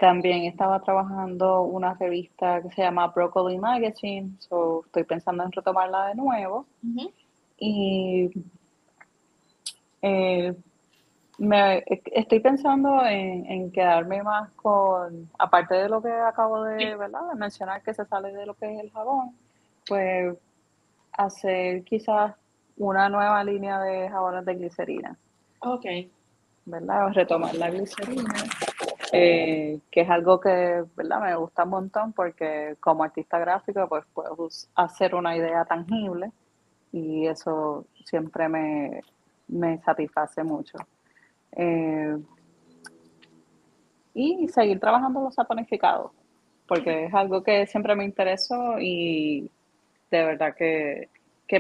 También 0.01 0.45
estaba 0.45 0.81
trabajando 0.81 1.63
una 1.63 1.95
revista 1.95 2.61
que 2.63 2.71
se 2.71 2.83
llama 2.83 3.09
Broccoli 3.09 3.59
Magazine, 3.59 4.33
so 4.39 4.83
estoy 4.85 5.05
pensando 5.05 5.45
en 5.45 5.53
retomarla 5.53 6.09
de 6.09 6.15
nuevo. 6.15 6.67
Y 7.59 8.31
eh, 10.03 10.55
me, 11.39 11.85
estoy 11.87 12.41
pensando 12.41 13.05
en, 13.05 13.71
quedarme 13.73 14.23
más 14.23 14.51
con, 14.53 15.31
aparte 15.39 15.75
de 15.75 15.89
lo 15.89 16.03
que 16.03 16.13
acabo 16.13 16.65
de, 16.65 16.95
¿verdad? 16.97 17.33
mencionar 17.37 17.83
que 17.83 17.95
se 17.95 18.05
sale 18.05 18.33
de 18.33 18.47
lo 18.47 18.55
que 18.55 18.73
es 18.73 18.81
el 18.81 18.91
jabón, 18.91 19.35
pues 19.87 20.37
hacer 21.13 21.85
quizás 21.85 22.35
una 22.77 23.09
nueva 23.09 23.43
línea 23.45 23.81
de 23.81 24.09
jabones 24.09 24.45
de 24.45 24.55
glicerina. 24.55 25.17
Ok. 25.61 25.87
¿Verdad? 26.65 27.09
Retomar 27.13 27.55
la 27.55 27.71
glicerina 27.71 28.33
eh, 29.15 29.79
que 29.91 30.01
es 30.01 30.09
algo 30.09 30.41
que 30.41 30.85
¿verdad? 30.97 31.21
me 31.21 31.37
gusta 31.37 31.65
un 31.65 31.71
montón 31.71 32.13
porque 32.15 32.77
como 32.81 33.05
artista 33.05 33.39
gráfico 33.39 33.87
pues 33.87 34.05
puedo 34.15 34.49
hacer 34.75 35.15
una 35.15 35.37
idea 35.37 35.67
tangible 35.67 36.33
y 36.93 37.27
eso 37.27 37.85
siempre 38.05 38.49
me, 38.49 39.03
satisface 39.85 40.43
mucho. 40.43 40.79
Eh, 41.53 42.17
y 44.15 44.49
seguir 44.49 44.81
trabajando 44.81 45.23
los 45.23 45.35
saponificados, 45.35 46.13
porque 46.67 47.07
es 47.07 47.15
algo 47.15 47.43
que 47.43 47.67
siempre 47.67 47.95
me 47.95 48.05
interesó 48.05 48.79
y 48.79 49.51
de 50.11 50.25
verdad 50.25 50.55
que, 50.55 51.09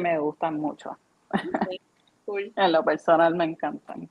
me 0.00 0.18
gustan 0.18 0.58
mucho. 0.58 0.96
en 2.56 2.72
lo 2.72 2.82
personal 2.82 3.34
me 3.34 3.44
encantan. 3.44 4.08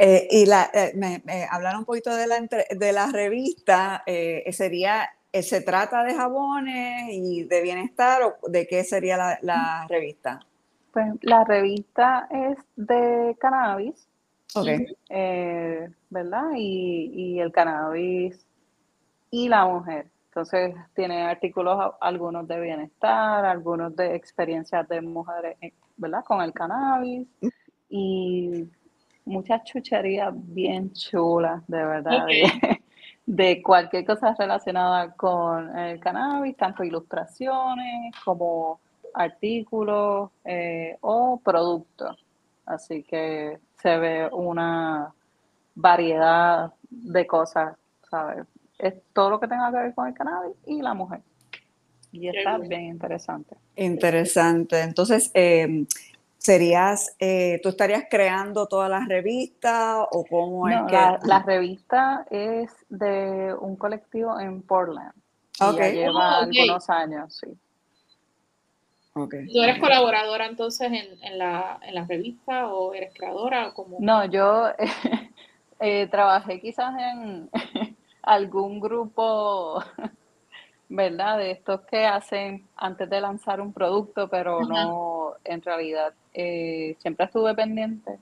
Eh, 0.00 0.28
y 0.30 0.46
la, 0.46 0.70
eh, 0.72 0.92
me, 0.94 1.20
hablar 1.50 1.76
un 1.76 1.84
poquito 1.84 2.14
de 2.14 2.28
la, 2.28 2.38
de 2.40 2.92
la 2.92 3.10
revista, 3.10 4.04
eh, 4.06 4.44
sería, 4.52 5.10
¿se 5.32 5.60
trata 5.60 6.04
de 6.04 6.14
jabones 6.14 7.08
y 7.10 7.42
de 7.42 7.62
bienestar 7.62 8.22
o 8.22 8.48
de 8.48 8.68
qué 8.68 8.84
sería 8.84 9.16
la, 9.16 9.38
la 9.42 9.86
revista? 9.88 10.38
Pues 10.92 11.06
la 11.22 11.42
revista 11.42 12.28
es 12.30 12.58
de 12.76 13.36
cannabis, 13.40 14.08
okay. 14.54 14.86
¿verdad? 16.10 16.50
Y, 16.54 17.10
y, 17.12 17.40
el 17.40 17.50
cannabis 17.50 18.46
y 19.32 19.48
la 19.48 19.66
mujer. 19.66 20.06
Entonces 20.26 20.76
tiene 20.94 21.22
artículos 21.22 21.94
algunos 22.00 22.46
de 22.46 22.60
bienestar, 22.60 23.44
algunos 23.44 23.96
de 23.96 24.14
experiencias 24.14 24.88
de 24.88 25.00
mujeres, 25.00 25.56
¿verdad? 25.96 26.24
Con 26.24 26.40
el 26.40 26.52
cannabis 26.52 27.26
y 27.88 28.68
muchas 29.28 29.62
chucherías 29.64 30.32
bien 30.34 30.92
chulas, 30.92 31.62
de 31.68 31.84
verdad, 31.84 32.26
de, 33.26 33.62
cualquier 33.62 34.04
cosa 34.04 34.34
relacionada 34.36 35.12
con 35.12 35.78
el 35.78 36.00
cannabis, 36.00 36.56
tanto 36.56 36.82
ilustraciones 36.82 38.14
como 38.24 38.80
artículos 39.14 40.30
eh, 40.44 40.96
o 41.02 41.40
productos. 41.42 42.16
Así 42.66 43.02
que 43.02 43.58
se 43.80 43.98
ve 43.98 44.28
una 44.32 45.12
variedad 45.74 46.72
de 46.90 47.26
cosas, 47.26 47.76
¿sabes? 48.10 48.46
Es 48.78 48.94
todo 49.12 49.30
lo 49.30 49.40
que 49.40 49.48
tenga 49.48 49.70
que 49.70 49.76
ver 49.76 49.94
con 49.94 50.08
el 50.08 50.14
cannabis 50.14 50.56
y 50.66 50.82
la 50.82 50.94
mujer. 50.94 51.20
Y 52.12 52.28
está 52.28 52.58
bien 52.58 52.84
interesante. 52.84 53.56
Interesante. 53.76 54.80
Entonces, 54.80 55.30
eh, 55.34 55.86
serías, 56.38 57.14
eh, 57.18 57.60
tú 57.62 57.68
estarías 57.68 58.04
creando 58.08 58.66
todas 58.66 58.88
las 58.88 59.06
revistas 59.06 60.06
o 60.10 60.24
cómo 60.24 60.68
es 60.68 60.80
que... 60.88 60.96
La, 61.26 61.42
revista 61.44 62.26
es 62.30 62.70
de 62.88 63.54
un 63.60 63.76
colectivo 63.76 64.38
en 64.40 64.62
Portland. 64.62 65.12
Okay. 65.60 65.96
lleva 65.96 66.36
ah, 66.36 66.38
algunos 66.44 66.88
años, 66.88 67.36
sí. 67.36 67.48
Okay. 69.12 69.52
¿Tú 69.52 69.60
eres 69.60 69.80
colaboradora 69.80 70.46
entonces 70.46 70.92
en, 71.20 71.38
la, 71.38 71.80
revista 72.08 72.72
o 72.72 72.94
eres 72.94 73.12
creadora? 73.12 73.68
O 73.68 73.74
como... 73.74 73.96
No, 73.98 74.24
yo 74.26 74.68
eh, 75.80 76.06
trabajé 76.06 76.60
quizás 76.60 76.94
en 76.98 77.50
algún 78.22 78.78
grupo, 78.78 79.82
¿verdad? 80.88 81.38
De 81.38 81.50
estos 81.50 81.80
que 81.80 82.06
hacen 82.06 82.68
antes 82.76 83.10
de 83.10 83.20
lanzar 83.20 83.60
un 83.60 83.72
producto, 83.72 84.28
pero 84.28 84.60
no 84.60 85.17
en 85.48 85.62
realidad 85.62 86.12
eh, 86.34 86.96
siempre 86.98 87.26
estuve 87.26 87.54
pendiente 87.54 88.18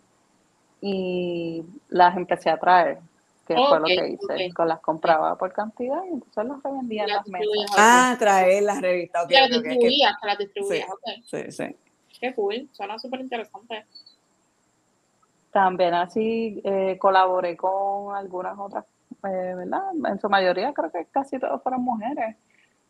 y 0.81 1.65
las 1.89 2.17
empecé 2.17 2.51
a 2.51 2.59
traer, 2.59 2.99
que 3.47 3.55
fue 3.55 3.81
lo 3.81 3.87
que 3.87 4.09
hice, 4.09 4.55
con 4.55 4.69
las 4.69 4.81
compraba 4.81 5.37
por 5.37 5.53
cantidad 5.53 6.03
y 6.05 6.15
entonces 6.15 6.45
las 6.45 6.63
revendía 6.63 7.05
en 7.05 7.11
las 7.11 7.29
mesas. 7.29 7.75
Ah, 7.77 8.17
traer 8.19 8.63
las 8.63 8.81
revistas. 8.81 9.25
Okay, 9.25 9.37
las 9.37 9.51
distribuías, 9.51 10.15
las 10.23 10.39
distribuías, 10.39 10.89
sí, 11.25 11.43
sí, 11.43 11.53
sí. 11.53 11.77
Qué 12.21 12.35
cool, 12.35 12.69
suena 12.73 12.99
súper 12.99 13.21
interesante. 13.21 13.85
También 15.51 15.95
así 15.95 16.61
eh, 16.65 16.97
colaboré 16.99 17.57
con 17.57 18.15
algunas 18.15 18.59
otras, 18.59 18.85
eh, 19.25 19.55
¿verdad? 19.57 19.91
En 20.07 20.21
su 20.21 20.29
mayoría 20.29 20.73
creo 20.73 20.91
que 20.91 21.07
casi 21.07 21.39
todos 21.39 21.63
fueron 21.63 21.83
mujeres, 21.83 22.37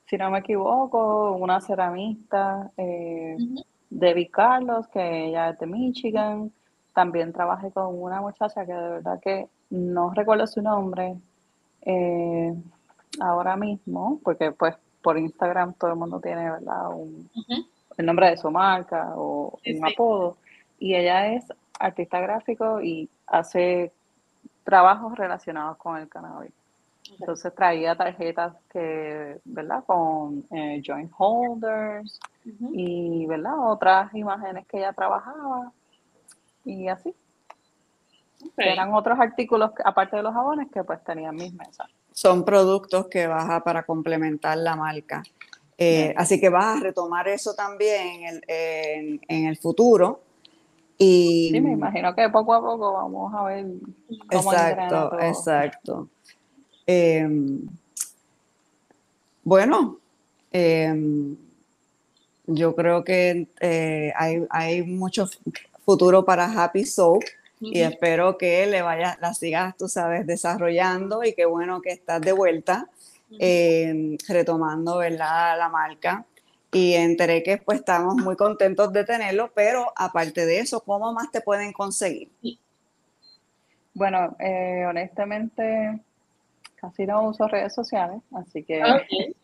si 0.06 0.16
no 0.16 0.30
me 0.30 0.38
equivoco, 0.38 1.32
una 1.32 1.60
ceramista, 1.60 2.70
eh, 2.76 3.36
Debbie 3.90 4.30
Carlos, 4.30 4.86
que 4.88 5.26
ella 5.26 5.50
es 5.50 5.58
de 5.58 5.66
Michigan. 5.66 6.52
También 6.94 7.32
trabajé 7.32 7.70
con 7.70 8.00
una 8.00 8.20
muchacha 8.20 8.64
que 8.64 8.72
de 8.72 8.88
verdad 8.88 9.20
que 9.20 9.48
no 9.70 10.12
recuerdo 10.14 10.46
su 10.46 10.62
nombre 10.62 11.16
eh, 11.82 12.54
ahora 13.20 13.56
mismo, 13.56 14.20
porque 14.22 14.52
pues 14.52 14.76
por 15.02 15.18
Instagram 15.18 15.74
todo 15.74 15.90
el 15.90 15.96
mundo 15.96 16.20
tiene, 16.20 16.50
¿verdad? 16.50 16.90
Un, 16.90 17.28
El 17.96 18.06
nombre 18.06 18.30
de 18.30 18.36
su 18.36 18.50
marca 18.50 19.12
o 19.16 19.58
un 19.64 19.86
apodo. 19.86 20.36
Y 20.78 20.94
ella 20.94 21.32
es 21.32 21.44
artista 21.78 22.20
gráfico 22.20 22.80
y 22.82 23.08
hace 23.26 23.92
trabajos 24.64 25.16
relacionados 25.16 25.76
con 25.76 25.96
el 25.96 26.08
cannabis. 26.08 26.52
Entonces 27.18 27.54
traía 27.54 27.94
tarjetas 27.96 28.54
que, 28.70 29.40
¿verdad? 29.44 29.84
Con 29.84 30.44
eh, 30.50 30.82
joint 30.84 31.10
holders 31.16 32.18
y, 32.72 33.26
¿verdad? 33.26 33.54
Otras 33.70 34.14
imágenes 34.14 34.66
que 34.66 34.78
ella 34.78 34.92
trabajaba 34.92 35.72
y 36.64 36.88
así. 36.88 37.14
Eran 38.56 38.92
otros 38.92 39.18
artículos, 39.18 39.70
aparte 39.84 40.16
de 40.16 40.22
los 40.22 40.32
jabones, 40.32 40.68
que 40.70 40.84
pues 40.84 41.02
tenían 41.04 41.34
mis 41.34 41.52
mesas. 41.54 41.88
Son 42.12 42.44
productos 42.44 43.08
que 43.08 43.26
vas 43.26 43.62
para 43.62 43.82
complementar 43.84 44.58
la 44.58 44.76
marca. 44.76 45.22
Eh, 45.78 46.14
así 46.16 46.40
que 46.40 46.48
vas 46.48 46.78
a 46.78 46.80
retomar 46.80 47.28
eso 47.28 47.54
también 47.54 48.40
en, 48.46 49.20
en, 49.28 49.46
el 49.46 49.56
futuro. 49.58 50.20
Y, 50.96 51.50
sí, 51.52 51.60
me 51.60 51.72
imagino 51.72 52.14
que 52.14 52.30
poco 52.30 52.54
a 52.54 52.60
poco 52.60 52.94
vamos 52.94 53.34
a 53.34 53.44
ver 53.44 53.66
cómo 54.30 54.52
Exacto, 54.52 55.20
exacto. 55.20 56.08
Em, 56.86 57.66
bueno, 59.42 59.98
em, 60.52 61.36
yo 62.46 62.76
creo 62.76 63.02
que 63.02 63.48
eh, 63.60 64.12
hay, 64.16 64.46
hay, 64.50 64.82
mucho 64.82 65.28
futuro 65.84 66.24
para 66.24 66.44
Happy 66.44 66.84
Soap 66.84 67.22
y 67.60 67.80
espero 67.80 68.38
que 68.38 68.66
le 68.66 68.82
vaya, 68.82 69.18
la 69.20 69.34
sigas, 69.34 69.76
tú 69.76 69.88
sabes, 69.88 70.26
desarrollando 70.26 71.24
y 71.24 71.32
qué 71.34 71.44
bueno 71.46 71.80
que 71.80 71.90
estás 71.90 72.20
de 72.20 72.32
vuelta, 72.32 72.88
em, 73.38 74.16
retomando, 74.28 74.98
¿verdad? 74.98 75.58
La 75.58 75.68
marca. 75.68 76.24
Y 76.72 76.94
enteré 76.94 77.42
que 77.42 77.56
pues 77.58 77.78
estamos 77.78 78.16
muy 78.16 78.36
contentos 78.36 78.92
de 78.92 79.04
tenerlo, 79.04 79.50
pero 79.54 79.92
aparte 79.96 80.44
de 80.44 80.58
eso, 80.58 80.80
¿cómo 80.80 81.12
más 81.12 81.30
te 81.30 81.40
pueden 81.40 81.72
conseguir? 81.72 82.28
Bueno, 83.94 84.36
eh, 84.38 84.84
honestamente, 84.86 86.00
casi 86.86 87.06
no 87.06 87.28
uso 87.28 87.48
redes 87.48 87.74
sociales, 87.74 88.22
así 88.32 88.62
que 88.64 88.80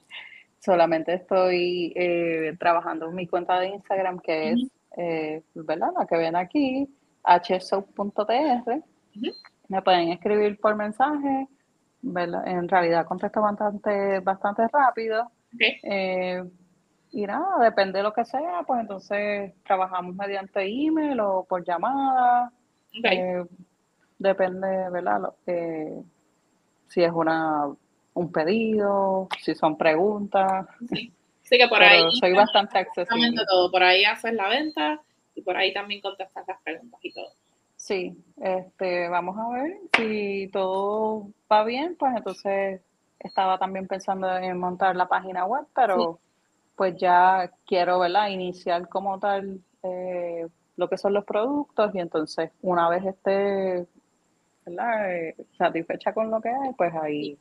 solamente 0.58 1.14
estoy 1.14 1.92
eh, 1.96 2.54
trabajando 2.58 3.08
en 3.08 3.16
mi 3.16 3.26
cuenta 3.26 3.58
de 3.58 3.68
Instagram, 3.68 4.20
que 4.20 4.50
es, 4.50 4.60
eh, 4.96 5.42
¿verdad? 5.54 5.88
La 5.98 6.06
que 6.06 6.16
ven 6.16 6.36
aquí, 6.36 6.88
hsoap.tr. 7.24 8.82
Me 9.68 9.82
pueden 9.82 10.10
escribir 10.10 10.58
por 10.60 10.76
mensaje, 10.76 11.48
En 12.02 12.68
realidad 12.68 13.06
contesto 13.06 13.40
bastante, 13.40 14.20
bastante 14.20 14.68
rápido. 14.68 15.30
Eh, 15.58 16.42
y 17.10 17.26
nada, 17.26 17.58
depende 17.60 17.98
de 17.98 18.04
lo 18.04 18.12
que 18.12 18.24
sea, 18.24 18.62
pues 18.66 18.80
entonces 18.80 19.52
trabajamos 19.64 20.14
mediante 20.14 20.62
email 20.62 21.18
o 21.20 21.44
por 21.44 21.64
llamada. 21.64 22.52
depende, 24.18 24.90
¿verdad? 24.90 25.20
Lo, 25.20 25.36
si 26.92 27.02
es 27.02 27.12
una, 27.12 27.72
un 28.14 28.32
pedido, 28.32 29.28
si 29.40 29.54
son 29.54 29.78
preguntas. 29.78 30.66
Sí, 31.42 31.58
que 31.58 31.68
por 31.68 31.82
ahí. 31.82 32.02
Soy 32.20 32.32
bastante 32.32 32.78
accesible. 32.78 33.44
Todo. 33.48 33.70
Por 33.70 33.82
ahí 33.82 34.04
haces 34.04 34.34
la 34.34 34.48
venta 34.48 35.00
y 35.34 35.42
por 35.42 35.56
ahí 35.56 35.72
también 35.72 36.00
contestas 36.00 36.44
las 36.46 36.60
preguntas 36.62 37.00
y 37.02 37.12
todo. 37.12 37.28
Sí, 37.76 38.16
este, 38.40 39.08
vamos 39.08 39.36
a 39.38 39.48
ver 39.48 39.76
si 39.96 40.48
todo 40.52 41.28
va 41.50 41.64
bien, 41.64 41.96
pues 41.98 42.12
entonces 42.16 42.80
estaba 43.18 43.58
también 43.58 43.88
pensando 43.88 44.36
en 44.36 44.58
montar 44.58 44.94
la 44.94 45.08
página 45.08 45.46
web, 45.46 45.64
pero 45.74 46.20
pues 46.76 46.94
ya 46.96 47.50
quiero, 47.66 47.98
¿verdad? 47.98 48.28
Iniciar 48.28 48.88
como 48.88 49.18
tal 49.18 49.60
eh, 49.82 50.46
lo 50.76 50.88
que 50.88 50.96
son 50.96 51.12
los 51.12 51.24
productos 51.24 51.94
y 51.94 51.98
entonces 51.98 52.52
una 52.62 52.88
vez 52.88 53.04
esté 53.04 53.86
eh, 54.66 55.34
satisfecha 55.56 56.12
con 56.12 56.30
lo 56.30 56.40
que 56.40 56.48
hay, 56.48 56.72
pues 56.76 56.94
ahí 56.94 57.38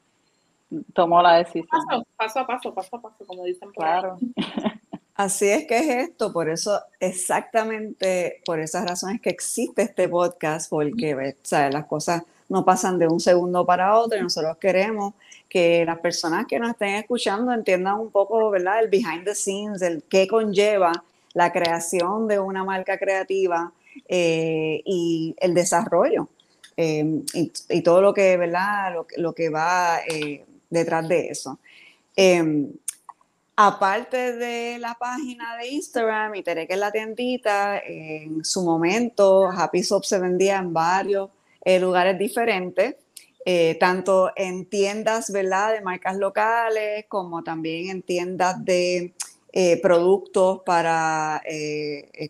tomo 0.93 1.21
la 1.21 1.37
decisión. 1.37 1.67
Paso, 2.15 2.39
a 2.39 2.47
paso, 2.47 2.73
paso 2.73 2.95
a 2.95 3.01
paso, 3.01 3.25
como 3.25 3.45
dicen 3.45 3.69
claro. 3.71 4.17
Así 5.15 5.47
es 5.49 5.67
que 5.67 5.77
es 5.77 6.09
esto, 6.09 6.33
por 6.33 6.49
eso, 6.49 6.79
exactamente 6.99 8.41
por 8.45 8.59
esas 8.59 8.87
razones 8.87 9.21
que 9.21 9.29
existe 9.29 9.83
este 9.83 10.07
podcast, 10.09 10.69
porque 10.69 11.35
las 11.51 11.85
cosas 11.85 12.23
no 12.49 12.65
pasan 12.65 12.97
de 12.97 13.07
un 13.07 13.19
segundo 13.19 13.65
para 13.65 13.97
otro 13.97 14.17
y 14.17 14.21
nosotros 14.21 14.57
queremos 14.57 15.13
que 15.47 15.85
las 15.85 15.99
personas 15.99 16.45
que 16.47 16.59
nos 16.59 16.71
estén 16.71 16.95
escuchando 16.95 17.53
entiendan 17.53 17.99
un 17.99 18.09
poco, 18.09 18.49
¿verdad? 18.49 18.79
El 18.81 18.89
behind 18.89 19.25
the 19.25 19.35
scenes, 19.35 19.81
el 19.81 20.01
qué 20.03 20.27
conlleva 20.27 20.91
la 21.33 21.51
creación 21.51 22.27
de 22.27 22.39
una 22.39 22.63
marca 22.63 22.97
creativa 22.97 23.71
eh, 24.07 24.81
y 24.85 25.35
el 25.39 25.53
desarrollo. 25.53 26.29
Em, 26.83 27.23
y, 27.35 27.81
todo 27.83 28.01
lo 28.01 28.11
que, 28.11 28.37
¿verdad? 28.37 28.95
Lo, 29.17 29.33
que 29.33 29.49
va 29.49 29.99
eh, 30.07 30.43
detrás 30.67 31.07
de 31.07 31.27
eso. 31.27 31.59
Em, 32.15 32.71
aparte 33.55 34.33
de 34.33 34.79
la 34.79 34.95
página 34.95 35.57
de 35.57 35.67
Instagram 35.67 36.33
y 36.33 36.41
Tere 36.41 36.65
que 36.65 36.73
es 36.73 36.79
la 36.79 36.91
tiendita, 36.91 37.77
en 37.77 38.43
su 38.43 38.63
momento 38.63 39.47
Happy 39.47 39.83
Soap 39.83 40.05
se 40.05 40.17
vendía 40.17 40.57
en 40.57 40.73
varios 40.73 41.29
eh, 41.63 41.79
lugares 41.79 42.17
diferentes, 42.17 42.95
eh, 43.45 43.77
tanto 43.79 44.31
en 44.35 44.65
tiendas 44.65 45.31
¿verdad? 45.31 45.73
de 45.73 45.81
marcas 45.81 46.17
locales 46.17 47.05
como 47.07 47.43
también 47.43 47.91
en 47.91 48.01
tiendas 48.01 48.65
de 48.65 49.13
productos 49.83 50.61
para 50.65 51.43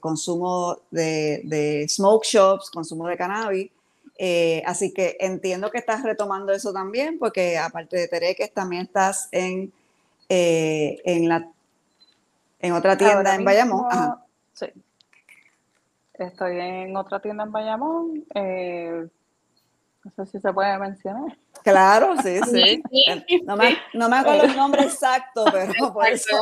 consumo 0.02 0.80
de, 0.90 1.42
de, 1.46 1.88
smoke 1.88 2.26
shops, 2.26 2.70
consumo 2.70 3.08
de 3.08 3.16
cannabis. 3.16 3.72
Eh, 4.17 4.62
así 4.65 4.93
que 4.93 5.17
entiendo 5.19 5.71
que 5.71 5.78
estás 5.78 6.04
retomando 6.04 6.52
eso 6.52 6.71
también, 6.71 7.17
porque 7.17 7.58
aparte 7.58 7.97
de 7.97 8.08
Tereques, 8.08 8.54
también 8.54 8.84
estás 8.84 9.30
en, 9.32 9.74
eh, 10.30 11.02
en, 11.06 11.28
la, 11.28 11.50
en 12.60 12.74
otra 12.74 12.97
tienda 12.97 13.36
en 13.36 13.43
Bayamón. 13.43 13.88
Sí. 14.54 14.67
Estoy 16.13 16.60
en 16.60 16.95
otra 16.95 17.19
tienda 17.19 17.43
en 17.43 17.52
Bayamón. 17.52 18.26
Eh, 18.36 19.08
no 20.04 20.12
sé 20.12 20.32
si 20.32 20.39
se 20.39 20.54
puede 20.54 20.78
mencionar. 20.78 21.36
Claro, 21.63 22.15
sí, 22.21 22.39
sí. 22.52 22.84
No, 23.45 23.56
me, 23.56 23.78
no, 23.93 24.10
me, 24.10 24.17
acuerdo 24.17 24.43
el 24.43 24.56
nombre 24.56 24.84
exacto, 24.84 25.45
pero 25.52 25.93
por 25.93 26.08
eso. 26.08 26.36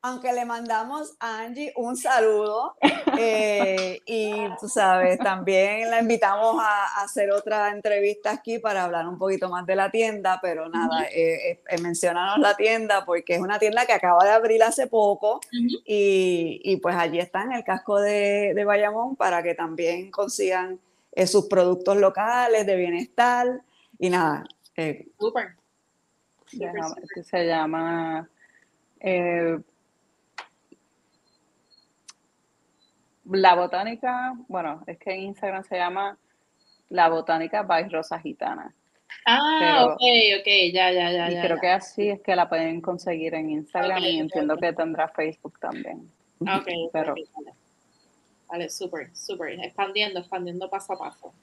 aunque 0.00 0.32
le 0.32 0.44
mandamos 0.44 1.16
a 1.18 1.40
Angie 1.40 1.72
un 1.76 1.96
saludo 1.96 2.76
eh, 3.18 4.00
y 4.06 4.32
tú 4.60 4.68
sabes, 4.68 5.18
también 5.18 5.90
la 5.90 6.00
invitamos 6.00 6.56
a, 6.60 7.02
hacer 7.02 7.30
otra 7.32 7.70
entrevista 7.70 8.30
aquí 8.30 8.58
para 8.58 8.84
hablar 8.84 9.08
un 9.08 9.18
poquito 9.18 9.48
más 9.48 9.66
de 9.66 9.74
la 9.74 9.90
tienda, 9.90 10.38
pero 10.40 10.68
nada, 10.68 11.04
eh, 11.12 11.60
eh, 11.68 11.78
mencionanos 11.80 12.38
la 12.38 12.56
tienda 12.56 13.04
porque 13.04 13.34
es 13.34 13.40
una 13.40 13.58
tienda 13.58 13.86
que 13.86 13.92
acaba 13.92 14.24
de 14.24 14.30
abrir 14.30 14.62
hace 14.62 14.86
poco 14.86 15.40
y, 15.84 16.76
pues 16.80 16.94
allí 16.96 17.18
está 17.18 17.42
en 17.42 17.52
el 17.52 17.64
casco 17.64 18.00
de, 18.00 18.52
de 18.54 18.64
Bayamón 18.64 19.16
para 19.16 19.42
que 19.42 19.54
también 19.54 20.10
consigan 20.10 20.78
sus 21.26 21.46
productos 21.46 21.96
locales 21.96 22.64
de 22.66 22.76
bienestar 22.76 23.62
y 23.98 24.10
nada. 24.10 24.44
Super. 25.18 25.56
Se 27.24 27.46
llama... 27.46 28.28
La 33.30 33.54
botánica, 33.54 34.34
bueno, 34.48 34.82
es 34.86 34.98
que 34.98 35.12
en 35.12 35.20
Instagram 35.20 35.64
se 35.64 35.76
llama 35.76 36.16
La 36.88 37.08
Botánica 37.08 37.62
by 37.62 37.88
Rosa 37.88 38.18
Gitana. 38.18 38.74
Ah, 39.26 39.86
ok, 39.86 40.00
ok, 40.40 40.46
ya, 40.72 40.90
ya, 40.92 41.10
ya. 41.10 41.30
Y 41.30 41.40
creo 41.40 41.58
que 41.60 41.68
así 41.68 42.08
es 42.08 42.20
que 42.20 42.34
la 42.34 42.48
pueden 42.48 42.80
conseguir 42.80 43.34
en 43.34 43.50
Instagram 43.50 44.02
y 44.02 44.18
entiendo 44.18 44.56
que 44.56 44.72
tendrá 44.72 45.08
Facebook 45.08 45.58
también. 45.60 46.10
Ok, 46.40 46.68
pero... 46.92 47.14
Vale, 48.48 48.70
súper, 48.70 49.14
súper. 49.14 49.60
Expandiendo, 49.60 50.20
expandiendo 50.20 50.70
paso 50.70 50.94
a 50.94 50.98
paso. 50.98 51.34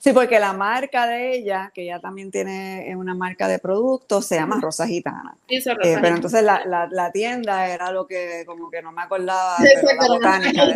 Sí, 0.00 0.14
porque 0.14 0.40
la 0.40 0.54
marca 0.54 1.06
de 1.06 1.34
ella, 1.34 1.70
que 1.74 1.82
ella 1.82 2.00
también 2.00 2.30
tiene 2.30 2.90
una 2.96 3.14
marca 3.14 3.46
de 3.48 3.58
productos, 3.58 4.24
se 4.24 4.36
llama 4.36 4.58
Rosa 4.58 4.86
Gitana. 4.86 5.36
Sí, 5.46 5.56
eh, 5.56 5.98
pero 6.00 6.16
entonces 6.16 6.42
la, 6.42 6.64
la, 6.64 6.88
la, 6.90 7.12
tienda 7.12 7.68
era 7.68 7.92
lo 7.92 8.06
que 8.06 8.44
como 8.46 8.70
que 8.70 8.80
no 8.80 8.92
me 8.92 9.02
acordaba, 9.02 9.58
pero 9.58 10.00
la 10.00 10.08
botánica. 10.08 10.64
De 10.64 10.74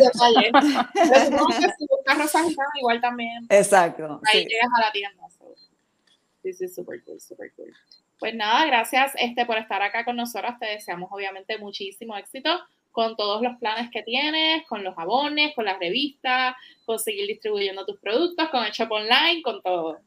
pero 0.93 1.47
si 1.75 1.87
buscas 1.89 2.17
Rosa 2.19 2.43
Gitana, 2.43 2.69
igual 2.79 3.01
también. 3.01 3.47
Exacto. 3.49 4.21
Ahí 4.31 4.45
llegas 4.45 4.69
a 4.77 4.81
la 4.81 4.91
tienda. 4.91 5.23
Sí, 6.43 6.53
sí, 6.53 6.67
súper 6.67 7.03
cool, 7.03 7.19
súper 7.19 7.51
cool. 7.55 7.73
Pues 8.19 8.35
nada, 8.35 8.67
gracias 8.67 9.13
este, 9.17 9.47
por 9.47 9.57
estar 9.57 9.81
acá 9.81 10.05
con 10.05 10.17
nosotros. 10.17 10.53
Te 10.59 10.67
deseamos 10.67 11.09
obviamente 11.11 11.57
muchísimo 11.57 12.15
éxito 12.15 12.51
con 12.95 13.17
todos 13.17 13.41
los 13.41 13.57
planes 13.57 13.91
que 13.91 14.03
tienes, 14.03 14.65
con 14.67 14.85
los 14.85 14.97
abones, 14.97 15.53
con 15.53 15.65
las 15.65 15.77
revistas, 15.77 16.55
con 16.85 16.97
seguir 16.97 17.27
distribuyendo 17.27 17.85
tus 17.85 17.99
productos, 17.99 18.47
con 18.49 18.63
el 18.63 18.71
shop 18.71 18.89
online, 18.89 19.41
con 19.43 19.61
todo. 19.61 19.99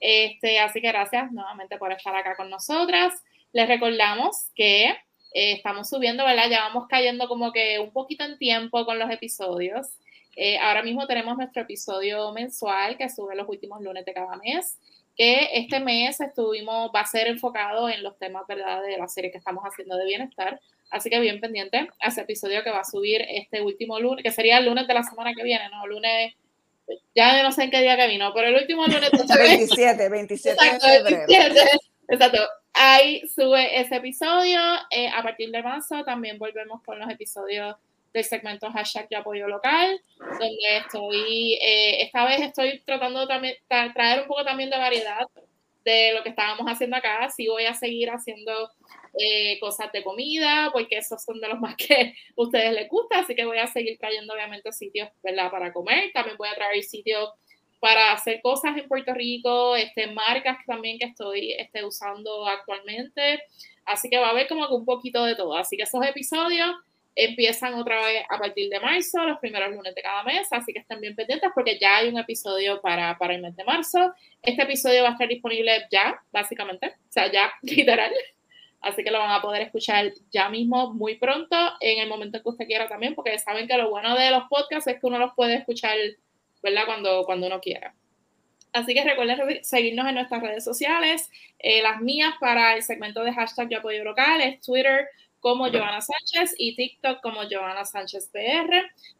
Este, 0.00 0.58
así 0.58 0.80
que 0.80 0.88
gracias 0.88 1.30
nuevamente 1.30 1.76
por 1.76 1.92
estar 1.92 2.16
acá 2.16 2.34
con 2.34 2.48
nosotras. 2.48 3.12
Les 3.52 3.68
recordamos 3.68 4.50
que 4.54 4.86
eh, 4.86 5.52
estamos 5.52 5.90
subiendo, 5.90 6.24
¿verdad? 6.24 6.48
Ya 6.48 6.60
vamos 6.60 6.88
cayendo 6.88 7.28
como 7.28 7.52
que 7.52 7.78
un 7.78 7.92
poquito 7.92 8.24
en 8.24 8.38
tiempo 8.38 8.86
con 8.86 8.98
los 8.98 9.10
episodios. 9.10 9.88
Eh, 10.34 10.58
ahora 10.58 10.82
mismo 10.82 11.06
tenemos 11.06 11.36
nuestro 11.36 11.60
episodio 11.60 12.32
mensual 12.32 12.96
que 12.96 13.10
sube 13.10 13.36
los 13.36 13.46
últimos 13.46 13.82
lunes 13.82 14.06
de 14.06 14.14
cada 14.14 14.36
mes, 14.36 14.78
que 15.16 15.48
este 15.52 15.80
mes 15.80 16.20
estuvimos, 16.20 16.90
va 16.94 17.00
a 17.00 17.06
ser 17.06 17.28
enfocado 17.28 17.88
en 17.88 18.02
los 18.02 18.18
temas, 18.18 18.46
¿verdad? 18.46 18.82
De 18.82 18.96
la 18.96 19.08
serie 19.08 19.30
que 19.30 19.38
estamos 19.38 19.62
haciendo 19.64 19.96
de 19.96 20.06
bienestar. 20.06 20.60
Así 20.90 21.10
que 21.10 21.20
bien 21.20 21.40
pendiente 21.40 21.88
a 22.00 22.08
ese 22.08 22.22
episodio 22.22 22.62
que 22.62 22.70
va 22.70 22.80
a 22.80 22.84
subir 22.84 23.22
este 23.28 23.62
último 23.62 23.98
lunes, 23.98 24.22
que 24.22 24.30
sería 24.30 24.58
el 24.58 24.66
lunes 24.66 24.86
de 24.86 24.94
la 24.94 25.02
semana 25.02 25.32
que 25.34 25.42
viene, 25.42 25.68
¿no? 25.70 25.86
Lunes, 25.86 26.34
ya 27.14 27.42
no 27.42 27.52
sé 27.52 27.64
en 27.64 27.70
qué 27.70 27.80
día 27.80 27.96
que 27.96 28.08
vino, 28.08 28.32
pero 28.34 28.48
el 28.48 28.56
último 28.56 28.86
lunes. 28.86 29.10
De 29.10 29.38
27, 29.38 30.08
27 30.08 30.64
de 30.64 30.80
febrero. 30.80 31.54
exacto. 32.08 32.42
Ahí 32.74 33.22
sube 33.28 33.80
ese 33.80 33.96
episodio. 33.96 34.60
Eh, 34.90 35.08
a 35.08 35.22
partir 35.22 35.50
de 35.50 35.62
marzo 35.62 36.04
también 36.04 36.38
volvemos 36.38 36.82
con 36.82 36.98
los 36.98 37.10
episodios 37.10 37.76
del 38.12 38.24
segmento 38.24 38.70
hashtag 38.70 39.08
de 39.08 39.16
apoyo 39.16 39.48
local, 39.48 40.00
donde 40.18 40.76
estoy, 40.78 41.54
eh, 41.62 42.02
esta 42.02 42.24
vez 42.24 42.40
estoy 42.40 42.80
tratando 42.84 43.26
de 43.26 43.58
traer 43.68 44.22
un 44.22 44.28
poco 44.28 44.44
también 44.44 44.70
de 44.70 44.78
variedad 44.78 45.26
de 45.84 46.12
lo 46.14 46.22
que 46.22 46.30
estábamos 46.30 46.66
haciendo 46.66 46.96
acá. 46.96 47.28
Sí 47.30 47.48
voy 47.48 47.64
a 47.64 47.74
seguir 47.74 48.10
haciendo 48.10 48.70
eh, 49.18 49.58
cosas 49.60 49.92
de 49.92 50.02
comida, 50.02 50.70
porque 50.72 50.98
esos 50.98 51.22
son 51.22 51.40
de 51.40 51.48
los 51.48 51.60
más 51.60 51.76
que 51.76 51.94
a 51.94 52.12
ustedes 52.36 52.72
les 52.72 52.88
gusta, 52.88 53.20
así 53.20 53.34
que 53.34 53.44
voy 53.44 53.58
a 53.58 53.66
seguir 53.66 53.98
trayendo 53.98 54.32
obviamente 54.32 54.72
sitios, 54.72 55.08
¿verdad? 55.22 55.50
Para 55.50 55.72
comer, 55.72 56.10
también 56.12 56.36
voy 56.36 56.48
a 56.48 56.54
traer 56.54 56.82
sitios 56.82 57.30
para 57.78 58.12
hacer 58.12 58.40
cosas 58.42 58.76
en 58.76 58.86
Puerto 58.86 59.12
Rico, 59.12 59.74
este, 59.74 60.06
marcas 60.06 60.56
también 60.66 60.98
que 60.98 61.06
estoy 61.06 61.52
este, 61.52 61.84
usando 61.84 62.46
actualmente, 62.46 63.42
así 63.84 64.08
que 64.08 64.18
va 64.18 64.28
a 64.28 64.30
haber 64.30 64.46
como 64.46 64.68
un 64.68 64.84
poquito 64.84 65.24
de 65.24 65.34
todo, 65.34 65.56
así 65.56 65.76
que 65.76 65.82
esos 65.82 66.06
episodios 66.06 66.70
empiezan 67.14 67.74
otra 67.74 68.04
vez 68.04 68.24
a 68.28 68.38
partir 68.38 68.70
de 68.70 68.80
marzo, 68.80 69.24
los 69.24 69.38
primeros 69.38 69.70
lunes 69.70 69.94
de 69.94 70.02
cada 70.02 70.22
mes, 70.22 70.48
así 70.52 70.72
que 70.72 70.80
estén 70.80 71.00
bien 71.00 71.14
pendientes 71.14 71.50
porque 71.54 71.78
ya 71.78 71.98
hay 71.98 72.08
un 72.08 72.18
episodio 72.18 72.80
para, 72.80 73.16
para 73.18 73.34
el 73.34 73.42
mes 73.42 73.54
de 73.56 73.64
marzo. 73.64 74.14
Este 74.42 74.62
episodio 74.62 75.02
va 75.02 75.10
a 75.10 75.12
estar 75.12 75.28
disponible 75.28 75.86
ya, 75.90 76.22
básicamente, 76.32 76.88
o 76.88 77.12
sea, 77.12 77.30
ya, 77.30 77.52
literal. 77.62 78.12
Así 78.80 79.04
que 79.04 79.10
lo 79.10 79.18
van 79.20 79.30
a 79.30 79.42
poder 79.42 79.62
escuchar 79.62 80.12
ya 80.32 80.48
mismo, 80.48 80.92
muy 80.92 81.16
pronto, 81.16 81.56
en 81.80 82.00
el 82.00 82.08
momento 82.08 82.42
que 82.42 82.48
usted 82.48 82.66
quiera 82.66 82.88
también, 82.88 83.14
porque 83.14 83.38
saben 83.38 83.68
que 83.68 83.76
lo 83.76 83.90
bueno 83.90 84.16
de 84.16 84.30
los 84.30 84.44
podcasts 84.48 84.88
es 84.88 85.00
que 85.00 85.06
uno 85.06 85.18
los 85.18 85.34
puede 85.34 85.54
escuchar, 85.54 85.96
¿verdad? 86.62 86.86
Cuando, 86.86 87.22
cuando 87.24 87.46
uno 87.46 87.60
quiera. 87.60 87.94
Así 88.72 88.94
que 88.94 89.04
recuerden 89.04 89.62
seguirnos 89.62 90.08
en 90.08 90.14
nuestras 90.14 90.42
redes 90.42 90.64
sociales. 90.64 91.30
Eh, 91.58 91.82
las 91.82 92.00
mías 92.00 92.34
para 92.40 92.74
el 92.74 92.82
segmento 92.82 93.22
de 93.22 93.32
hashtag 93.32 93.68
de 93.68 93.76
apoyo 93.76 94.02
local 94.02 94.40
es 94.40 94.60
Twitter 94.62 95.08
como 95.42 95.68
Joana 95.68 96.00
Sánchez 96.00 96.54
y 96.56 96.76
TikTok 96.76 97.20
como 97.20 97.40
Joana 97.50 97.84
Sánchez 97.84 98.30
PR. 98.32 98.72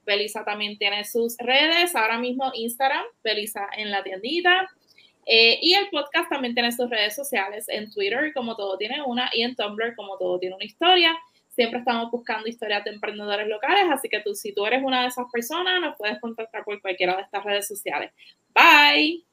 Belisa 0.06 0.44
también 0.44 0.78
tiene 0.78 1.04
sus 1.04 1.36
redes, 1.36 1.96
ahora 1.96 2.16
mismo 2.16 2.52
Instagram, 2.54 3.04
Belisa 3.24 3.68
en 3.76 3.90
la 3.90 4.04
tiendita. 4.04 4.70
Eh, 5.26 5.58
y 5.60 5.74
el 5.74 5.90
podcast 5.90 6.30
también 6.30 6.54
tiene 6.54 6.70
sus 6.70 6.88
redes 6.88 7.16
sociales 7.16 7.68
en 7.68 7.90
Twitter, 7.90 8.32
como 8.32 8.54
todo 8.54 8.78
tiene 8.78 9.02
una, 9.02 9.30
y 9.32 9.42
en 9.42 9.56
Tumblr, 9.56 9.96
como 9.96 10.16
todo 10.16 10.38
tiene 10.38 10.54
una 10.54 10.64
historia. 10.64 11.18
Siempre 11.48 11.80
estamos 11.80 12.08
buscando 12.12 12.48
historias 12.48 12.84
de 12.84 12.92
emprendedores 12.92 13.48
locales, 13.48 13.84
así 13.90 14.08
que 14.08 14.20
tú, 14.20 14.34
si 14.34 14.54
tú 14.54 14.64
eres 14.64 14.82
una 14.82 15.02
de 15.02 15.08
esas 15.08 15.26
personas, 15.30 15.80
nos 15.80 15.96
puedes 15.96 16.20
contactar 16.20 16.64
por 16.64 16.80
cualquiera 16.80 17.16
de 17.16 17.22
estas 17.22 17.42
redes 17.42 17.66
sociales. 17.66 18.12
Bye. 18.54 19.31